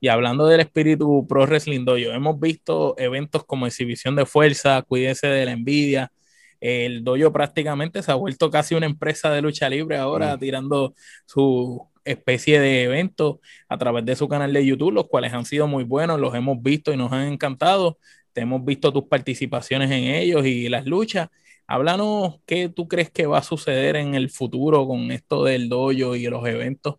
[0.00, 5.28] Y hablando del espíritu Pro Wrestling Dojo, hemos visto eventos como exhibición de fuerza, cuídese
[5.28, 6.12] de la envidia.
[6.60, 10.40] El dojo prácticamente se ha vuelto casi una empresa de lucha libre ahora, mm.
[10.40, 10.94] tirando
[11.26, 15.66] su especie de eventos a través de su canal de YouTube, los cuales han sido
[15.66, 17.98] muy buenos, los hemos visto y nos han encantado.
[18.34, 21.28] Te hemos visto tus participaciones en ellos y las luchas.
[21.66, 26.14] Háblanos qué tú crees que va a suceder en el futuro con esto del dojo
[26.14, 26.96] y los eventos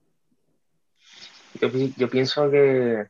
[1.62, 3.08] yo, pienso que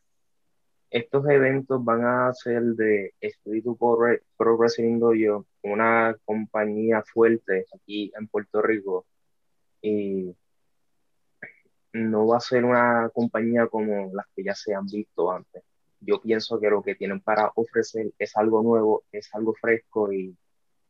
[0.90, 8.28] estos eventos van a ser de Espíritu Pro Wrestling Dojo, una compañía fuerte aquí en
[8.28, 9.06] Puerto Rico.
[9.82, 10.36] Y
[11.94, 15.64] no va a ser una compañía como las que ya se han visto antes.
[16.00, 20.36] Yo pienso que lo que tienen para ofrecer es algo nuevo, es algo fresco y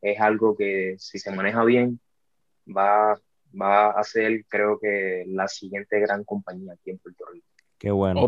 [0.02, 2.00] es algo que si se maneja bien
[2.68, 3.20] va
[3.60, 7.46] va a ser, creo que, la siguiente gran compañía aquí en Puerto Rico.
[7.78, 8.28] Qué bueno.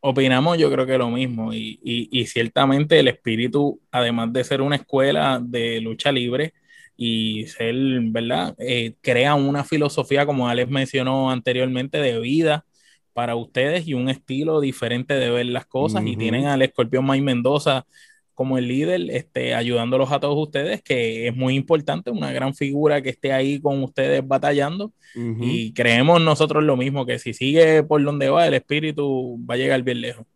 [0.00, 1.52] opinamos, yo creo que lo mismo.
[1.52, 6.54] Y, y, ciertamente el espíritu, además de ser una escuela de lucha libre
[6.96, 8.54] y ser, ¿verdad?
[8.58, 12.64] Eh, crea una filosofía, como Alex mencionó anteriormente, de vida
[13.12, 16.04] para ustedes y un estilo diferente de ver las cosas.
[16.04, 17.86] Y tienen al escorpión May Mendoza
[18.34, 23.00] como el líder, este, ayudándolos a todos ustedes, que es muy importante, una gran figura
[23.00, 24.92] que esté ahí con ustedes batallando.
[25.14, 29.58] Y creemos nosotros lo mismo, que si sigue por donde va, el espíritu va a
[29.58, 30.26] llegar bien lejos.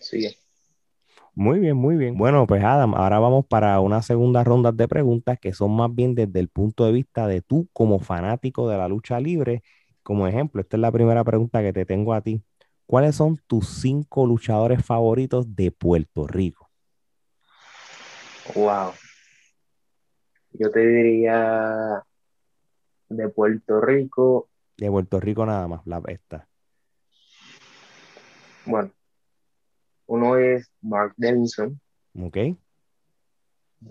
[0.00, 0.34] Sigue.
[1.34, 2.16] Muy bien, muy bien.
[2.16, 6.16] Bueno, pues Adam, ahora vamos para una segunda ronda de preguntas que son más bien
[6.16, 9.62] desde el punto de vista de tú como fanático de la lucha libre.
[10.02, 12.42] Como ejemplo, esta es la primera pregunta que te tengo a ti.
[12.88, 16.70] ¿Cuáles son tus cinco luchadores favoritos de Puerto Rico?
[18.54, 18.92] Wow.
[20.52, 22.02] Yo te diría
[23.10, 24.48] de Puerto Rico,
[24.78, 26.48] De Puerto Rico nada más, la esta.
[28.64, 28.90] bueno,
[30.06, 31.78] uno es Mark Davidson,
[32.18, 32.36] ¿Ok?
[32.36, 32.56] el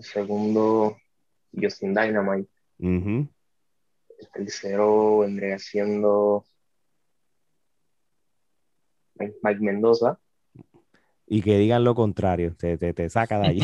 [0.00, 0.96] segundo
[1.52, 3.28] Justin Dynamite, el
[4.34, 6.44] tercero vendría siendo
[9.18, 10.18] Mike Mendoza,
[11.26, 13.62] Y que digan lo contrario, te, te, te saca de allí.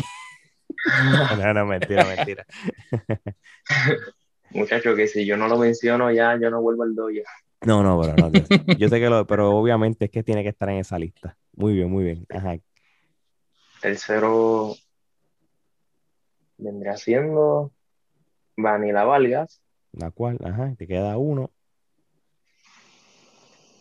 [1.37, 2.45] no, no, mentira, mentira.
[4.51, 7.11] muchacho que si yo no lo menciono ya, yo no vuelvo al dojo.
[7.65, 8.31] No, no, pero no.
[8.31, 11.37] Yo, yo sé que lo, pero obviamente es que tiene que estar en esa lista.
[11.55, 12.25] Muy bien, muy bien.
[12.29, 12.57] Ajá.
[13.81, 14.75] Tercero
[16.57, 17.71] vendría siendo
[18.55, 19.61] Vanilla Vargas.
[19.91, 21.51] La cual, ajá, te queda uno.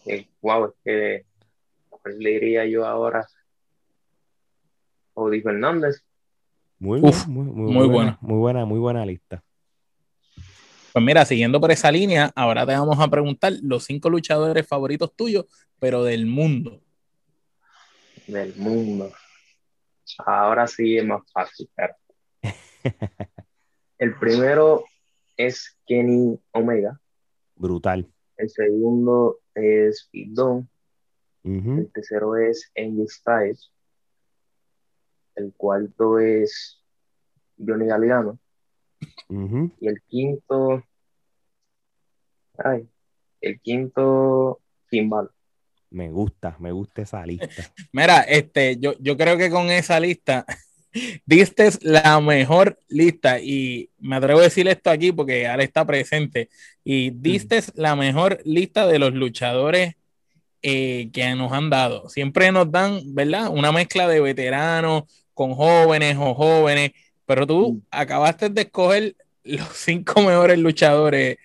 [0.07, 1.27] Eh, wow, es que
[2.05, 3.27] ¿cuál le diría yo ahora?
[5.15, 6.05] Odi Fernández.
[6.79, 8.19] Muy Uf, bien, muy, muy, muy muy buena.
[8.21, 9.43] Muy buena, muy buena lista.
[10.93, 15.15] Pues mira, siguiendo por esa línea, ahora te vamos a preguntar los cinco luchadores favoritos
[15.17, 15.47] tuyos,
[15.81, 16.83] pero del mundo.
[18.27, 19.11] del mundo.
[20.27, 21.69] Ahora sí es más fácil.
[21.75, 21.95] pero-
[23.99, 24.85] El primero
[25.37, 27.01] es Kenny Omega.
[27.57, 28.07] Brutal.
[28.37, 30.67] El segundo es Pete
[31.45, 33.71] El tercero es Angel Styles.
[35.35, 36.83] El cuarto es
[37.59, 38.39] Johnny Galliano.
[39.29, 39.71] Ujú.
[39.79, 40.83] Y el quinto.
[42.57, 42.89] Ay,
[43.41, 45.35] el quinto, Balor.
[45.91, 47.47] Me gusta, me gusta esa lista.
[47.93, 50.47] Mira, este, yo, yo creo que con esa lista
[51.27, 56.49] diste la mejor lista y me atrevo a decir esto aquí porque Ale está presente
[56.85, 59.97] y diste la mejor lista de los luchadores
[60.65, 62.09] eh, que nos han dado.
[62.11, 63.51] Siempre nos dan, ¿verdad?
[63.51, 66.93] Una mezcla de veteranos con jóvenes o jóvenes,
[67.27, 67.81] pero tú Mm.
[67.93, 71.39] acabaste de escoger los cinco mejores luchadores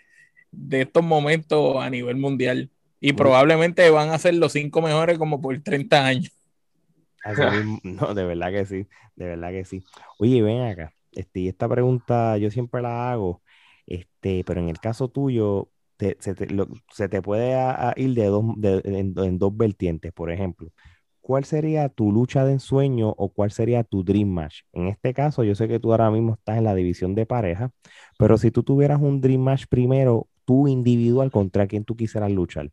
[0.52, 5.18] de estos momentos a nivel mundial y Muy- probablemente van a ser los cinco mejores
[5.20, 6.32] como por 30 años.
[7.24, 9.84] Así mismo- no, de verdad que sí, de verdad que sí.
[10.20, 13.44] Oye, ven acá, este, y esta pregunta yo siempre la hago,
[13.86, 15.70] este, pero en el caso tuyo,
[16.00, 19.38] te- se, te, lo- se te puede a- a ir de dos, de- en, en
[19.38, 20.70] dos vertientes, por ejemplo.
[21.20, 24.62] ¿Cuál sería tu lucha de ensueño o cuál sería tu dream match?
[24.72, 27.72] En este caso, yo sé que tú ahora mismo estás en la división de pareja,
[28.18, 32.70] pero si tú tuvieras un dream match primero, tú individual, ¿contra quién tú quisieras luchar?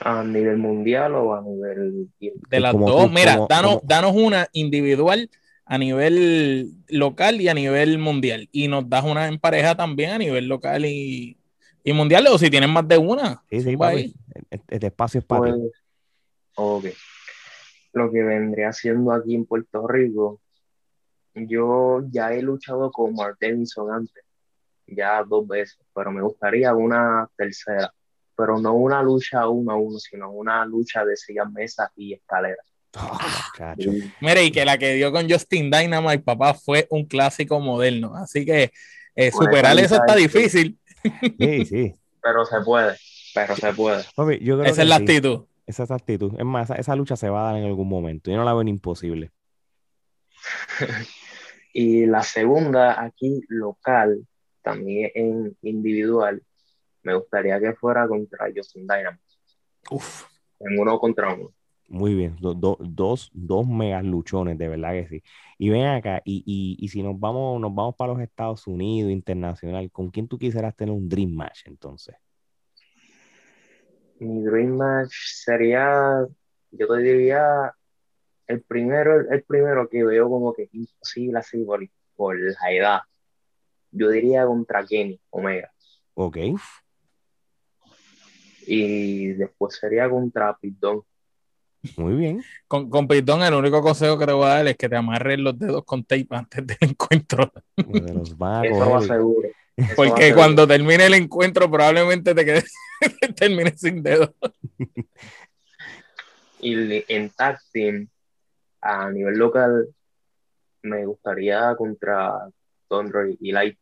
[0.00, 2.08] ¿A nivel mundial o a nivel...
[2.20, 5.30] De las como dos, tú, mira, como- danos, como- danos una individual
[5.64, 8.48] a nivel local y a nivel mundial.
[8.52, 11.36] Y nos das una en pareja también a nivel local y,
[11.86, 13.40] y mundial, o si tienen más de una.
[13.48, 14.12] Sí, sí, papi.
[14.50, 15.50] Este este espacio es para ti.
[15.52, 15.72] Pues,
[16.56, 16.84] ok.
[17.92, 20.40] Lo que vendría siendo aquí en Puerto Rico,
[21.34, 24.24] yo ya he luchado con Mark Davidson antes,
[24.88, 27.94] ya dos veces, pero me gustaría una tercera,
[28.36, 32.66] pero no una lucha uno a uno, sino una lucha de sillas, mesas y escaleras.
[32.96, 33.16] Oh,
[33.52, 33.90] muchacho.
[33.90, 38.16] Y- Mira, y que la que dio con Justin Dynamite, papá, fue un clásico moderno.
[38.16, 38.72] Así que
[39.14, 40.78] eh, Por superar eso está difícil.
[41.38, 41.94] Sí, sí.
[42.22, 42.96] Pero se puede,
[43.34, 44.04] pero se puede.
[44.14, 45.02] Papi, yo creo Esa que es la sí.
[45.02, 45.44] actitud.
[45.66, 46.32] Esa es la actitud.
[46.38, 48.30] Es más, esa, esa lucha se va a dar en algún momento.
[48.30, 49.32] Yo no la veo en imposible.
[51.78, 54.26] Y la segunda, aquí local,
[54.62, 56.42] también en individual,
[57.02, 59.22] me gustaría que fuera contra Justin Dynamite,
[59.90, 60.24] Uf.
[60.60, 61.52] en uno contra uno.
[61.88, 62.36] Muy bien.
[62.40, 65.22] Do- do- dos, dos megas luchones, de verdad que sí.
[65.58, 69.12] Y ven acá, y, y, y si nos vamos, nos vamos para los Estados Unidos,
[69.12, 72.16] internacional, ¿con quién tú quisieras tener un dream match entonces?
[74.18, 76.26] Mi dream match sería,
[76.72, 77.72] yo te diría,
[78.46, 83.00] el primero, el primero que veo como que imposible así por, por la edad.
[83.92, 85.70] Yo diría contra Kenny Omega.
[86.14, 86.38] Ok.
[88.66, 91.02] Y después sería contra Dunne.
[91.96, 92.42] Muy bien.
[92.68, 95.38] Con, con Pitón, el único consejo que te voy a dar es que te amarres
[95.38, 97.52] los dedos con tape antes del encuentro.
[97.76, 99.48] De los Eso va seguro.
[99.76, 100.36] Eso va Porque seguro.
[100.36, 102.72] cuando termine el encuentro, probablemente te quedes
[103.36, 104.30] termines sin dedos.
[106.60, 108.08] Y en tag team,
[108.80, 109.88] a nivel local,
[110.82, 112.32] me gustaría contra
[112.88, 113.78] Thundra y Light.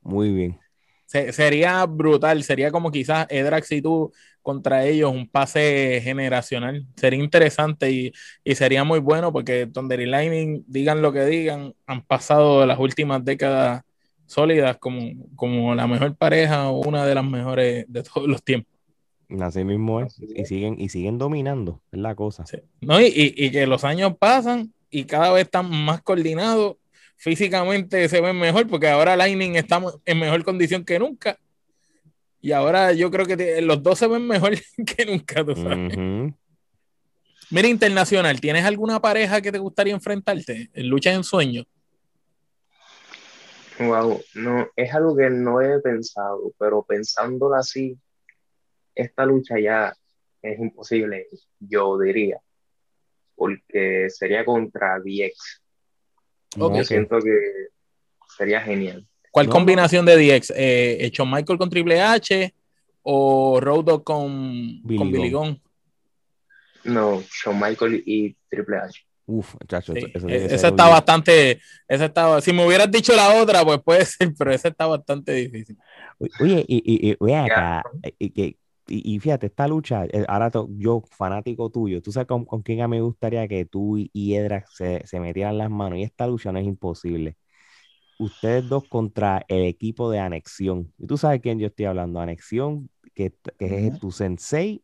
[0.00, 0.60] Muy bien.
[1.06, 4.12] Se- sería brutal, sería como quizás Edrax y tú
[4.44, 6.86] contra ellos, un pase generacional.
[6.94, 8.12] Sería interesante y,
[8.44, 12.78] y sería muy bueno porque Thunder y Lightning, digan lo que digan, han pasado las
[12.78, 13.82] últimas décadas
[14.26, 15.00] sólidas como,
[15.34, 18.72] como la mejor pareja o una de las mejores de todos los tiempos.
[19.40, 20.20] Así mismo es.
[20.20, 22.44] Y siguen, y siguen dominando, es la cosa.
[22.46, 22.58] Sí.
[22.82, 23.00] ¿No?
[23.00, 26.76] Y, y- y que los años pasan y cada vez están más coordinados
[27.16, 31.38] físicamente se ven mejor porque ahora Lightning está en mejor condición que nunca.
[32.44, 34.52] Y ahora yo creo que los dos se ven mejor
[34.86, 35.96] que nunca, tú sabes.
[37.50, 41.64] Mira, internacional, ¿tienes alguna pareja que te gustaría enfrentarte en lucha en sueño?
[43.78, 47.96] Wow, no, es algo que no he pensado, pero pensándolo así,
[48.94, 49.96] esta lucha ya
[50.42, 51.28] es imposible,
[51.58, 52.42] yo diría,
[53.36, 55.62] porque sería contra DX.
[56.56, 57.40] Yo siento que
[58.36, 59.08] sería genial.
[59.34, 60.52] ¿Cuál combinación de DX?
[60.54, 62.54] Eh, ¿Shawn Michael con Triple H
[63.02, 65.60] o Road con Billy, con
[66.84, 69.04] No, Shawn Michael y Triple H.
[69.26, 73.82] Uf, muchacho, e-, esa está bastante, esa estaba, si me hubieras dicho la otra, pues
[73.82, 75.76] puede ser, pero esa está bastante difícil.
[76.40, 77.82] Oye, y, y, y acá,
[78.20, 78.56] y, que
[78.86, 83.48] y, fíjate, esta lucha, eh, ahora yo, fanático tuyo, tú sabes con, quién me gustaría
[83.48, 85.98] que tú y Edra se, se, metieran las manos.
[85.98, 87.36] Y esta lucha no es imposible.
[88.24, 90.92] Ustedes dos contra el equipo de Anexión.
[90.98, 92.20] Y tú sabes quién yo estoy hablando.
[92.20, 94.83] Anexión, que, que es tu sensei,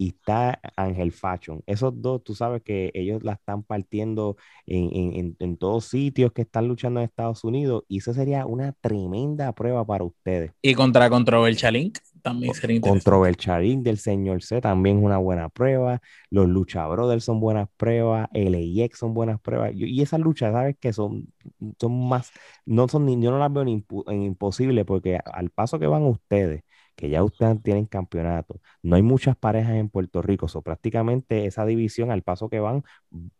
[0.00, 1.62] y está Ángel Fashion.
[1.66, 6.40] Esos dos, tú sabes que ellos la están partiendo en, en, en, todos sitios que
[6.40, 7.84] están luchando en Estados Unidos.
[7.86, 10.52] Y eso sería una tremenda prueba para ustedes.
[10.62, 13.82] Y contra Controversial Link también sería interesante.
[13.82, 16.00] del señor C también es una buena prueba.
[16.30, 18.26] Los Lucha Brothers son buenas pruebas.
[18.32, 19.72] LAX son buenas pruebas.
[19.74, 20.76] Y esas luchas, ¿sabes?
[20.80, 21.30] Que son,
[21.78, 22.32] son más,
[22.64, 26.62] no son ni, yo no las veo en, imposible porque al paso que van ustedes,
[27.00, 31.66] que ya ustedes tienen campeonato, no hay muchas parejas en Puerto Rico, so, prácticamente esa
[31.66, 32.84] división al paso que van,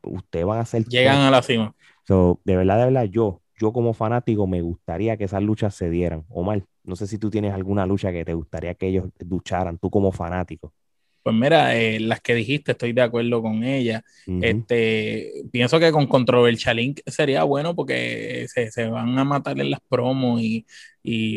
[0.03, 0.85] ustedes van a ser...
[0.87, 1.75] Llegan a la cima.
[2.05, 5.91] So, de verdad, de verdad, yo, yo como fanático me gustaría que esas luchas se
[5.91, 6.25] dieran.
[6.31, 9.91] Omar, no sé si tú tienes alguna lucha que te gustaría que ellos lucharan, tú
[9.91, 10.73] como fanático.
[11.31, 14.03] Pues mira, eh, las que dijiste, estoy de acuerdo con ella.
[14.43, 19.79] este, pienso que con Controversial Link sería bueno porque se, van a matar en las
[19.89, 20.67] promos y,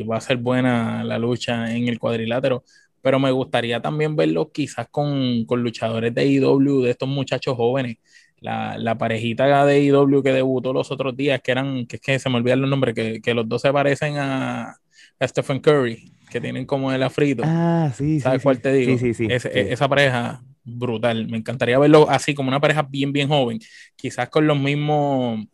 [0.01, 2.63] va a ser buena la lucha en el cuadrilátero.
[3.01, 7.97] Pero me gustaría también verlo quizás con, luchadores de IW, de estos muchachos jóvenes.
[8.39, 12.17] La, la, parejita de IW que debutó los otros días, que eran, que es que
[12.17, 14.75] se me olvidan los nombres, que, que los dos se parecen a,
[15.21, 17.43] Stephen Curry, que tienen como el afrito.
[17.45, 18.97] Ah, sí, ¿Sabes cuál te digo?
[18.97, 21.27] Sí, sí, sí, Esa pareja, brutal.
[21.27, 23.59] Me encantaría verlo así, como una pareja bien, bien joven.
[23.95, 25.45] Quizás con los mismos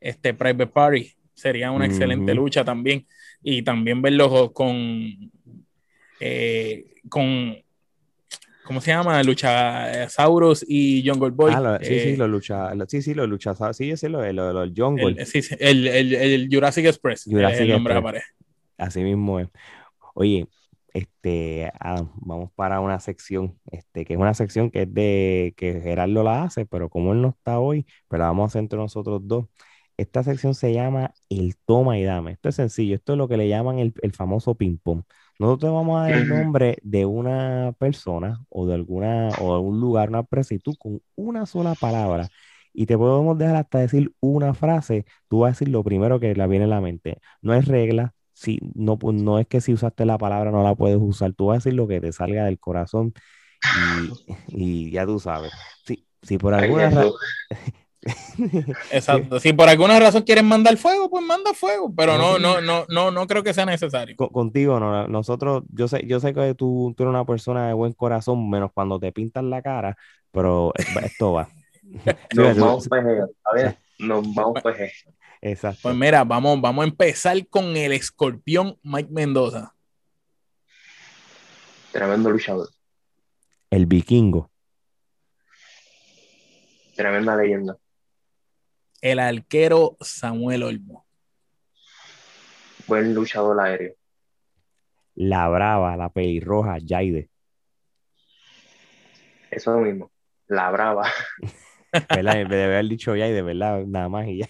[0.00, 1.12] este, Private Party.
[1.34, 3.06] Sería una excelente lucha también.
[3.42, 5.30] Y también verlos con.
[6.20, 7.56] Eh, con
[8.64, 9.22] ¿cómo se llama?
[9.22, 11.52] Lucha Sauros y Jungle Boy.
[11.54, 14.72] Ah, sí, sí, eh, lo lucha, sí, sí, lo lucha, sí, sí, lo, lo, lo
[14.76, 15.14] Jungle.
[15.16, 18.24] El, sí, el, el, el, Jurassic Express, Jurassic el nombre Express.
[18.76, 19.48] Así mismo es.
[20.18, 20.48] Oye,
[20.94, 21.70] este,
[22.16, 26.42] vamos para una sección, este, que es una sección que es de que Gerardo la
[26.42, 29.20] hace, pero como él no está hoy, pero pues la vamos a hacer entre nosotros
[29.24, 29.46] dos.
[29.96, 32.32] Esta sección se llama el toma y dame.
[32.32, 35.02] Esto es sencillo, esto es lo que le llaman el, famoso ping-pong.
[35.38, 39.80] Nosotros vamos a dar el nombre de una persona o de alguna o de algún
[39.80, 42.28] lugar, una empresa, y tú con una sola palabra
[42.72, 46.34] y te podemos dejar hasta decir una frase, tú vas a decir lo primero que
[46.34, 47.20] le viene a la mente.
[47.42, 50.76] No es regla, si, no, pues, no es que si usaste la palabra no la
[50.76, 53.12] puedes usar, tú vas a decir lo que te salga del corazón
[54.48, 55.50] y, ya tú sabes.
[55.84, 57.12] Si, si por alguna razón...
[58.92, 59.40] Exacto.
[59.40, 63.10] Si por alguna razón quieren mandar fuego, pues manda fuego, pero no, no, no, no,
[63.10, 64.14] no creo que sea necesario.
[64.16, 67.92] contigo, no, nosotros, yo sé, yo sé que tú, tú eres una persona de buen
[67.92, 69.96] corazón, menos cuando te pintan la cara,
[70.30, 70.72] pero
[71.02, 71.48] esto va.
[72.36, 75.04] nos vamos pues, a ver, nos vamos pues.
[75.40, 75.80] Exacto.
[75.82, 79.74] Pues mira, vamos, vamos a empezar con el escorpión Mike Mendoza.
[81.92, 82.68] Tremendo luchador.
[83.70, 84.50] El vikingo.
[86.96, 87.76] Tremenda leyenda.
[89.00, 91.06] El arquero Samuel Olmo.
[92.86, 93.94] Buen luchador aéreo.
[95.14, 97.30] La brava, la pelirroja, Jaide.
[99.50, 100.10] Eso mismo.
[100.46, 101.10] La brava.
[101.92, 102.46] ¿verdad?
[102.46, 104.48] de haber dicho ya y de verdad, nada más y ya.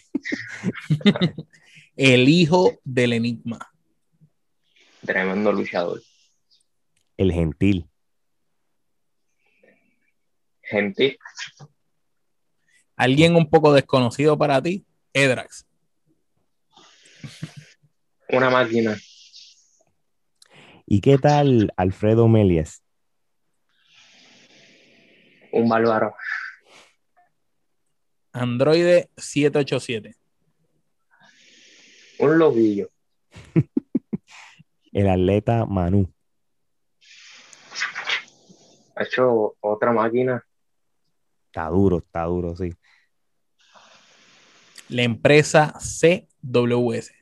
[1.96, 3.58] El hijo del enigma.
[5.04, 6.00] Tremendo luchador.
[7.16, 7.88] El gentil.
[10.62, 11.18] Gentil.
[12.96, 15.66] Alguien un poco desconocido para ti, Edrax.
[18.28, 18.96] Una máquina.
[20.86, 22.82] ¿Y qué tal Alfredo Melies?
[25.52, 26.14] Un bárbaro.
[28.32, 30.16] Android 787.
[32.18, 32.88] Un lobillo.
[34.92, 36.12] El atleta Manu.
[38.96, 40.44] Ha hecho otra máquina.
[41.46, 42.72] Está duro, está duro, sí.
[44.88, 47.12] La empresa CWS.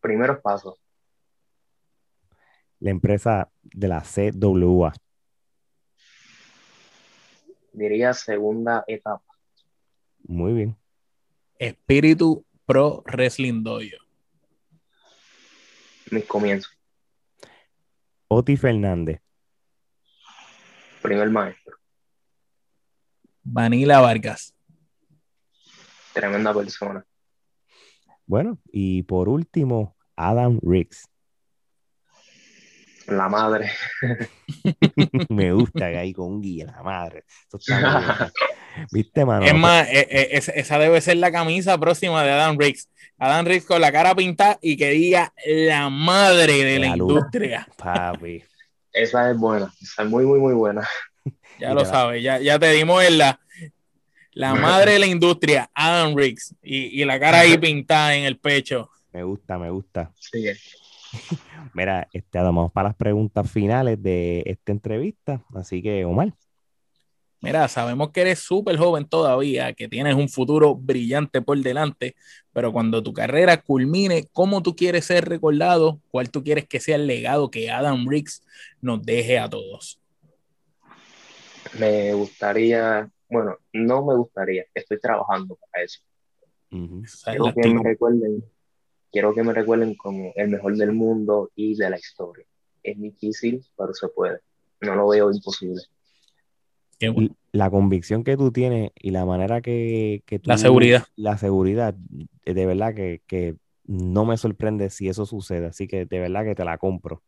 [0.00, 0.78] Primeros pasos.
[2.80, 4.92] La empresa de la CWA.
[7.78, 9.22] Diría segunda etapa.
[10.24, 10.76] Muy bien.
[11.60, 14.02] Espíritu Pro Wrestling Dojo.
[16.10, 16.72] Mis comienzos.
[18.26, 19.20] Oti Fernández.
[21.02, 21.76] Primer maestro.
[23.44, 24.52] Vanilla Vargas.
[26.12, 27.06] Tremenda persona.
[28.26, 31.08] Bueno, y por último, Adam Riggs.
[33.08, 33.70] La madre.
[35.28, 37.24] Me gusta que ahí con un guía, la madre.
[38.92, 39.44] ¿Viste, mano?
[39.44, 42.88] Es más, eh, eh, esa- debe ser la camisa próxima de Adam Riggs.
[43.18, 47.66] Adam Riggs con la cara pintada y que diga la madre de la industria.
[47.76, 48.44] Papi.
[48.92, 49.72] Esa es buena.
[49.80, 50.86] Esa es muy, muy, muy buena.
[51.58, 53.40] Ya Y lo sabes, ya, ya te dimos en la,
[54.30, 58.38] la madre de la industria, Adam Riggs, y, y la cara ahí pintada en el
[58.38, 58.88] pecho.
[59.12, 60.12] Me gusta, me gusta.
[60.20, 60.56] Sigue.
[61.74, 65.42] Mira, este, vamos para las preguntas finales de esta entrevista.
[65.54, 66.34] Así que, Omar,
[67.40, 72.16] Mira, sabemos que eres súper joven todavía, que tienes un futuro brillante por delante,
[72.52, 76.00] pero cuando tu carrera culmine, ¿cómo tú quieres ser recordado?
[76.10, 78.42] ¿Cuál tú quieres que sea el legado que Adam Riggs
[78.80, 80.00] nos deje a todos?
[81.78, 86.00] Me gustaría, bueno, no me gustaría, estoy trabajando para eso.
[86.70, 88.44] la Quiero que me recuerden,
[89.10, 92.44] quiero que me recuerden como el mejor del mundo y de la historia.
[92.82, 94.40] Es difícil, pero se puede.
[94.80, 95.82] No lo veo imposible.
[96.98, 97.30] Qué bueno.
[97.30, 100.50] y la convicción que tú tienes y la manera que, que tú...
[100.50, 101.04] La seguridad.
[101.16, 105.66] La seguridad, de verdad que, que no me sorprende si eso sucede.
[105.66, 107.22] Así que de verdad que te la compro.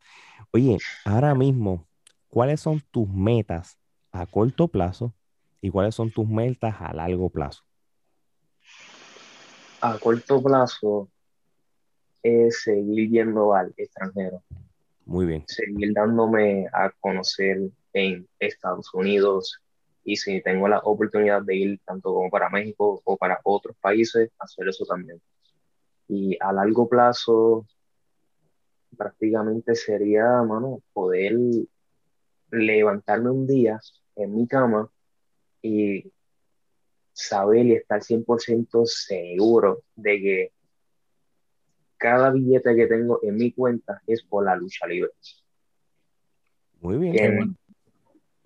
[0.52, 1.86] Oye, ahora mismo,
[2.28, 3.78] ¿cuáles son tus metas
[4.12, 5.14] a corto plazo
[5.60, 7.64] y cuáles son tus metas a largo plazo?
[9.80, 11.08] A corto plazo
[12.22, 14.42] es seguir yendo al extranjero,
[15.04, 15.44] Muy bien.
[15.46, 17.58] seguir dándome a conocer
[17.92, 19.60] en Estados Unidos
[20.04, 24.30] y si tengo la oportunidad de ir tanto como para México o para otros países,
[24.38, 25.20] hacer eso también.
[26.08, 27.66] Y a largo plazo
[28.96, 31.36] prácticamente sería, mano, poder
[32.50, 33.78] levantarme un día
[34.16, 34.90] en mi cama
[35.62, 36.10] y
[37.12, 40.52] saber y estar 100% seguro de que
[42.00, 45.10] cada billete que tengo en mi cuenta es por la lucha libre.
[46.80, 47.14] Muy bien.
[47.14, 47.54] Que bueno.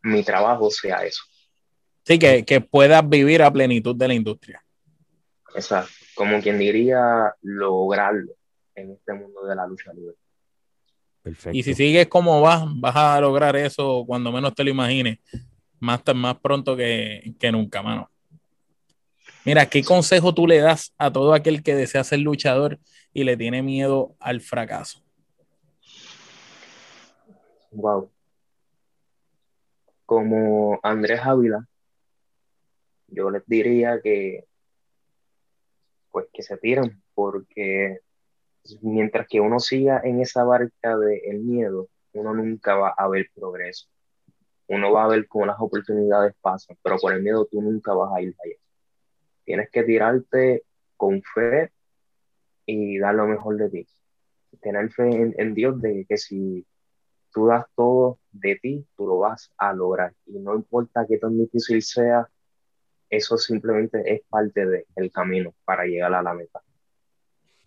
[0.02, 1.22] mi trabajo sea eso.
[2.02, 4.62] Sí, que, que puedas vivir a plenitud de la industria.
[5.55, 5.92] Exacto.
[6.16, 8.32] Como quien diría, lograrlo
[8.74, 10.16] en este mundo de la lucha libre.
[11.22, 11.57] Perfecto.
[11.57, 15.20] Y si sigues como vas, vas a lograr eso cuando menos te lo imagines,
[15.78, 18.11] más, más pronto que, que nunca, mano.
[19.45, 22.78] Mira, ¿qué consejo tú le das a todo aquel que desea ser luchador
[23.12, 25.05] y le tiene miedo al fracaso?
[27.70, 28.11] Wow.
[30.07, 31.66] Como Andrés Ávila,
[33.09, 34.47] yo les diría que
[36.11, 37.99] pues que se tiran, porque
[38.80, 43.88] mientras que uno siga en esa barca del miedo, uno nunca va a ver progreso.
[44.68, 48.11] Uno va a ver cómo las oportunidades pasan, pero por el miedo tú nunca vas
[48.14, 48.64] a ir allá.
[49.45, 50.64] Tienes que tirarte
[50.97, 51.70] con fe
[52.66, 53.88] y dar lo mejor de ti.
[54.61, 56.66] Tener fe en, en Dios de que si
[57.32, 60.14] tú das todo de ti, tú lo vas a lograr.
[60.26, 62.28] Y no importa qué tan difícil sea,
[63.11, 66.62] eso simplemente es parte del camino para llegar a la meta.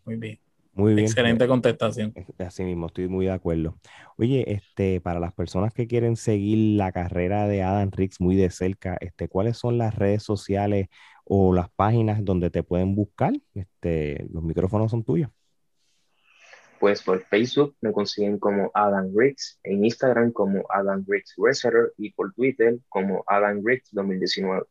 [0.05, 0.39] Muy bien.
[0.73, 1.07] Muy bien.
[1.07, 2.13] Excelente contestación.
[2.37, 3.79] Así mismo, estoy muy de acuerdo.
[4.15, 8.51] Oye, este, para las personas que quieren seguir la carrera de Adam Riggs muy de
[8.51, 10.87] cerca, este, ¿cuáles son las redes sociales
[11.29, 13.33] o las páginas donde te pueden buscar?
[13.53, 15.29] Este, los micrófonos son tuyos.
[16.79, 22.11] Pues por Facebook me consiguen como Adam Riggs, en Instagram como Adam Riggs Wrestler y
[22.11, 24.63] por Twitter como Adam Riggs 2019.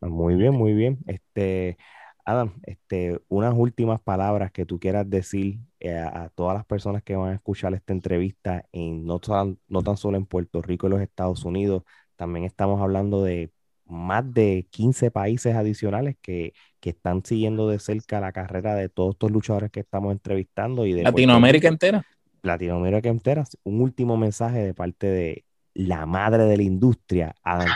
[0.00, 0.98] Muy bien, muy bien.
[1.06, 1.78] Este,
[2.24, 7.02] Adam, este, unas últimas palabras que tú quieras decir eh, a, a todas las personas
[7.02, 10.88] que van a escuchar esta entrevista, en, no, tan, no tan solo en Puerto Rico
[10.88, 11.84] y los Estados Unidos,
[12.16, 13.52] también estamos hablando de
[13.88, 19.14] más de 15 países adicionales que, que están siguiendo de cerca la carrera de todos
[19.14, 22.06] estos luchadores que estamos entrevistando y de Latinoamérica entera.
[22.42, 23.44] Latinoamérica entera.
[23.64, 27.68] Un último mensaje de parte de la madre de la industria, Adam.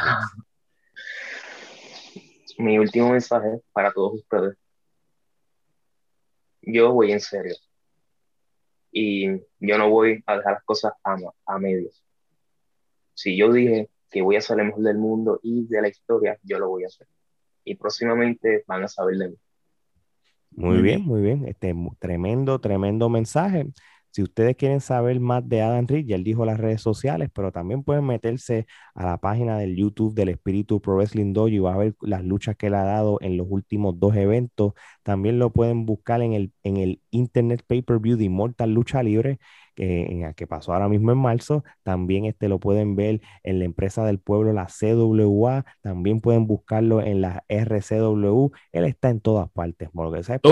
[2.58, 4.56] Mi último mensaje para todos ustedes.
[6.62, 7.54] Yo voy en serio.
[8.92, 12.02] Y yo no voy a dejar las cosas a, a medios.
[13.14, 16.38] Si yo dije que voy a ser el mejor del mundo y de la historia,
[16.42, 17.06] yo lo voy a hacer.
[17.64, 19.36] y próximamente van a saber de mí.
[20.50, 21.46] Muy, bien, muy bien.
[21.46, 23.66] Este tremendo, tremendo mensaje.
[24.10, 27.50] Si ustedes quieren saber más de Adam Rick, ya él dijo las redes sociales, pero
[27.50, 31.72] también pueden meterse a la página del YouTube del Espíritu Pro Wrestling Dojo y va
[31.72, 34.74] a ver las luchas que él ha dado en los últimos dos eventos.
[35.02, 39.38] También lo pueden buscar en el, en el Internet Pay-Per-View de Immortal Lucha Libre,
[39.74, 41.64] que, que pasó ahora mismo en marzo.
[41.82, 45.64] También este lo pueden ver en la empresa del pueblo, la CWA.
[45.80, 48.50] También pueden buscarlo en la RCW.
[48.72, 49.88] Él está en todas partes.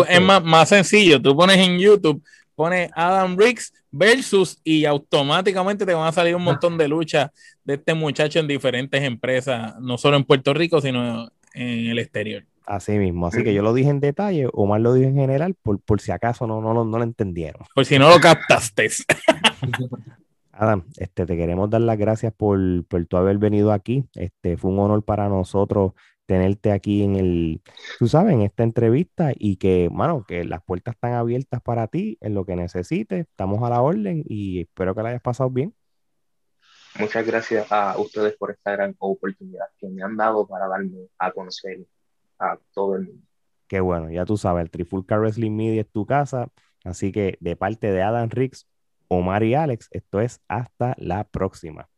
[0.08, 1.20] es más, más sencillo.
[1.20, 2.22] Tú pones en YouTube
[2.60, 7.30] pone Adam Riggs versus y automáticamente te van a salir un montón de luchas
[7.64, 12.44] de este muchacho en diferentes empresas, no solo en Puerto Rico, sino en el exterior.
[12.70, 15.80] Así mismo, así que yo lo dije en detalle, Omar lo dijo en general, por,
[15.80, 17.64] por si acaso no, no, no lo entendieron.
[17.74, 18.88] Por si no lo captaste.
[20.52, 24.04] Adam, este, te queremos dar las gracias por, por tu haber venido aquí.
[24.14, 25.94] Este, fue un honor para nosotros
[26.26, 27.60] tenerte aquí en el,
[27.98, 32.18] tú sabes, en esta entrevista y que, mano, que las puertas están abiertas para ti
[32.20, 33.26] en lo que necesites.
[33.26, 35.74] Estamos a la orden y espero que la hayas pasado bien.
[37.00, 41.32] Muchas gracias a ustedes por esta gran oportunidad que me han dado para darme a
[41.32, 41.80] conocer
[42.40, 43.22] a todo el mundo.
[43.68, 46.48] Qué bueno, ya tú sabes, el Trifulca Wrestling Media es tu casa,
[46.84, 48.66] así que de parte de Adam Riggs,
[49.06, 51.88] Omar y Alex, esto es hasta la próxima.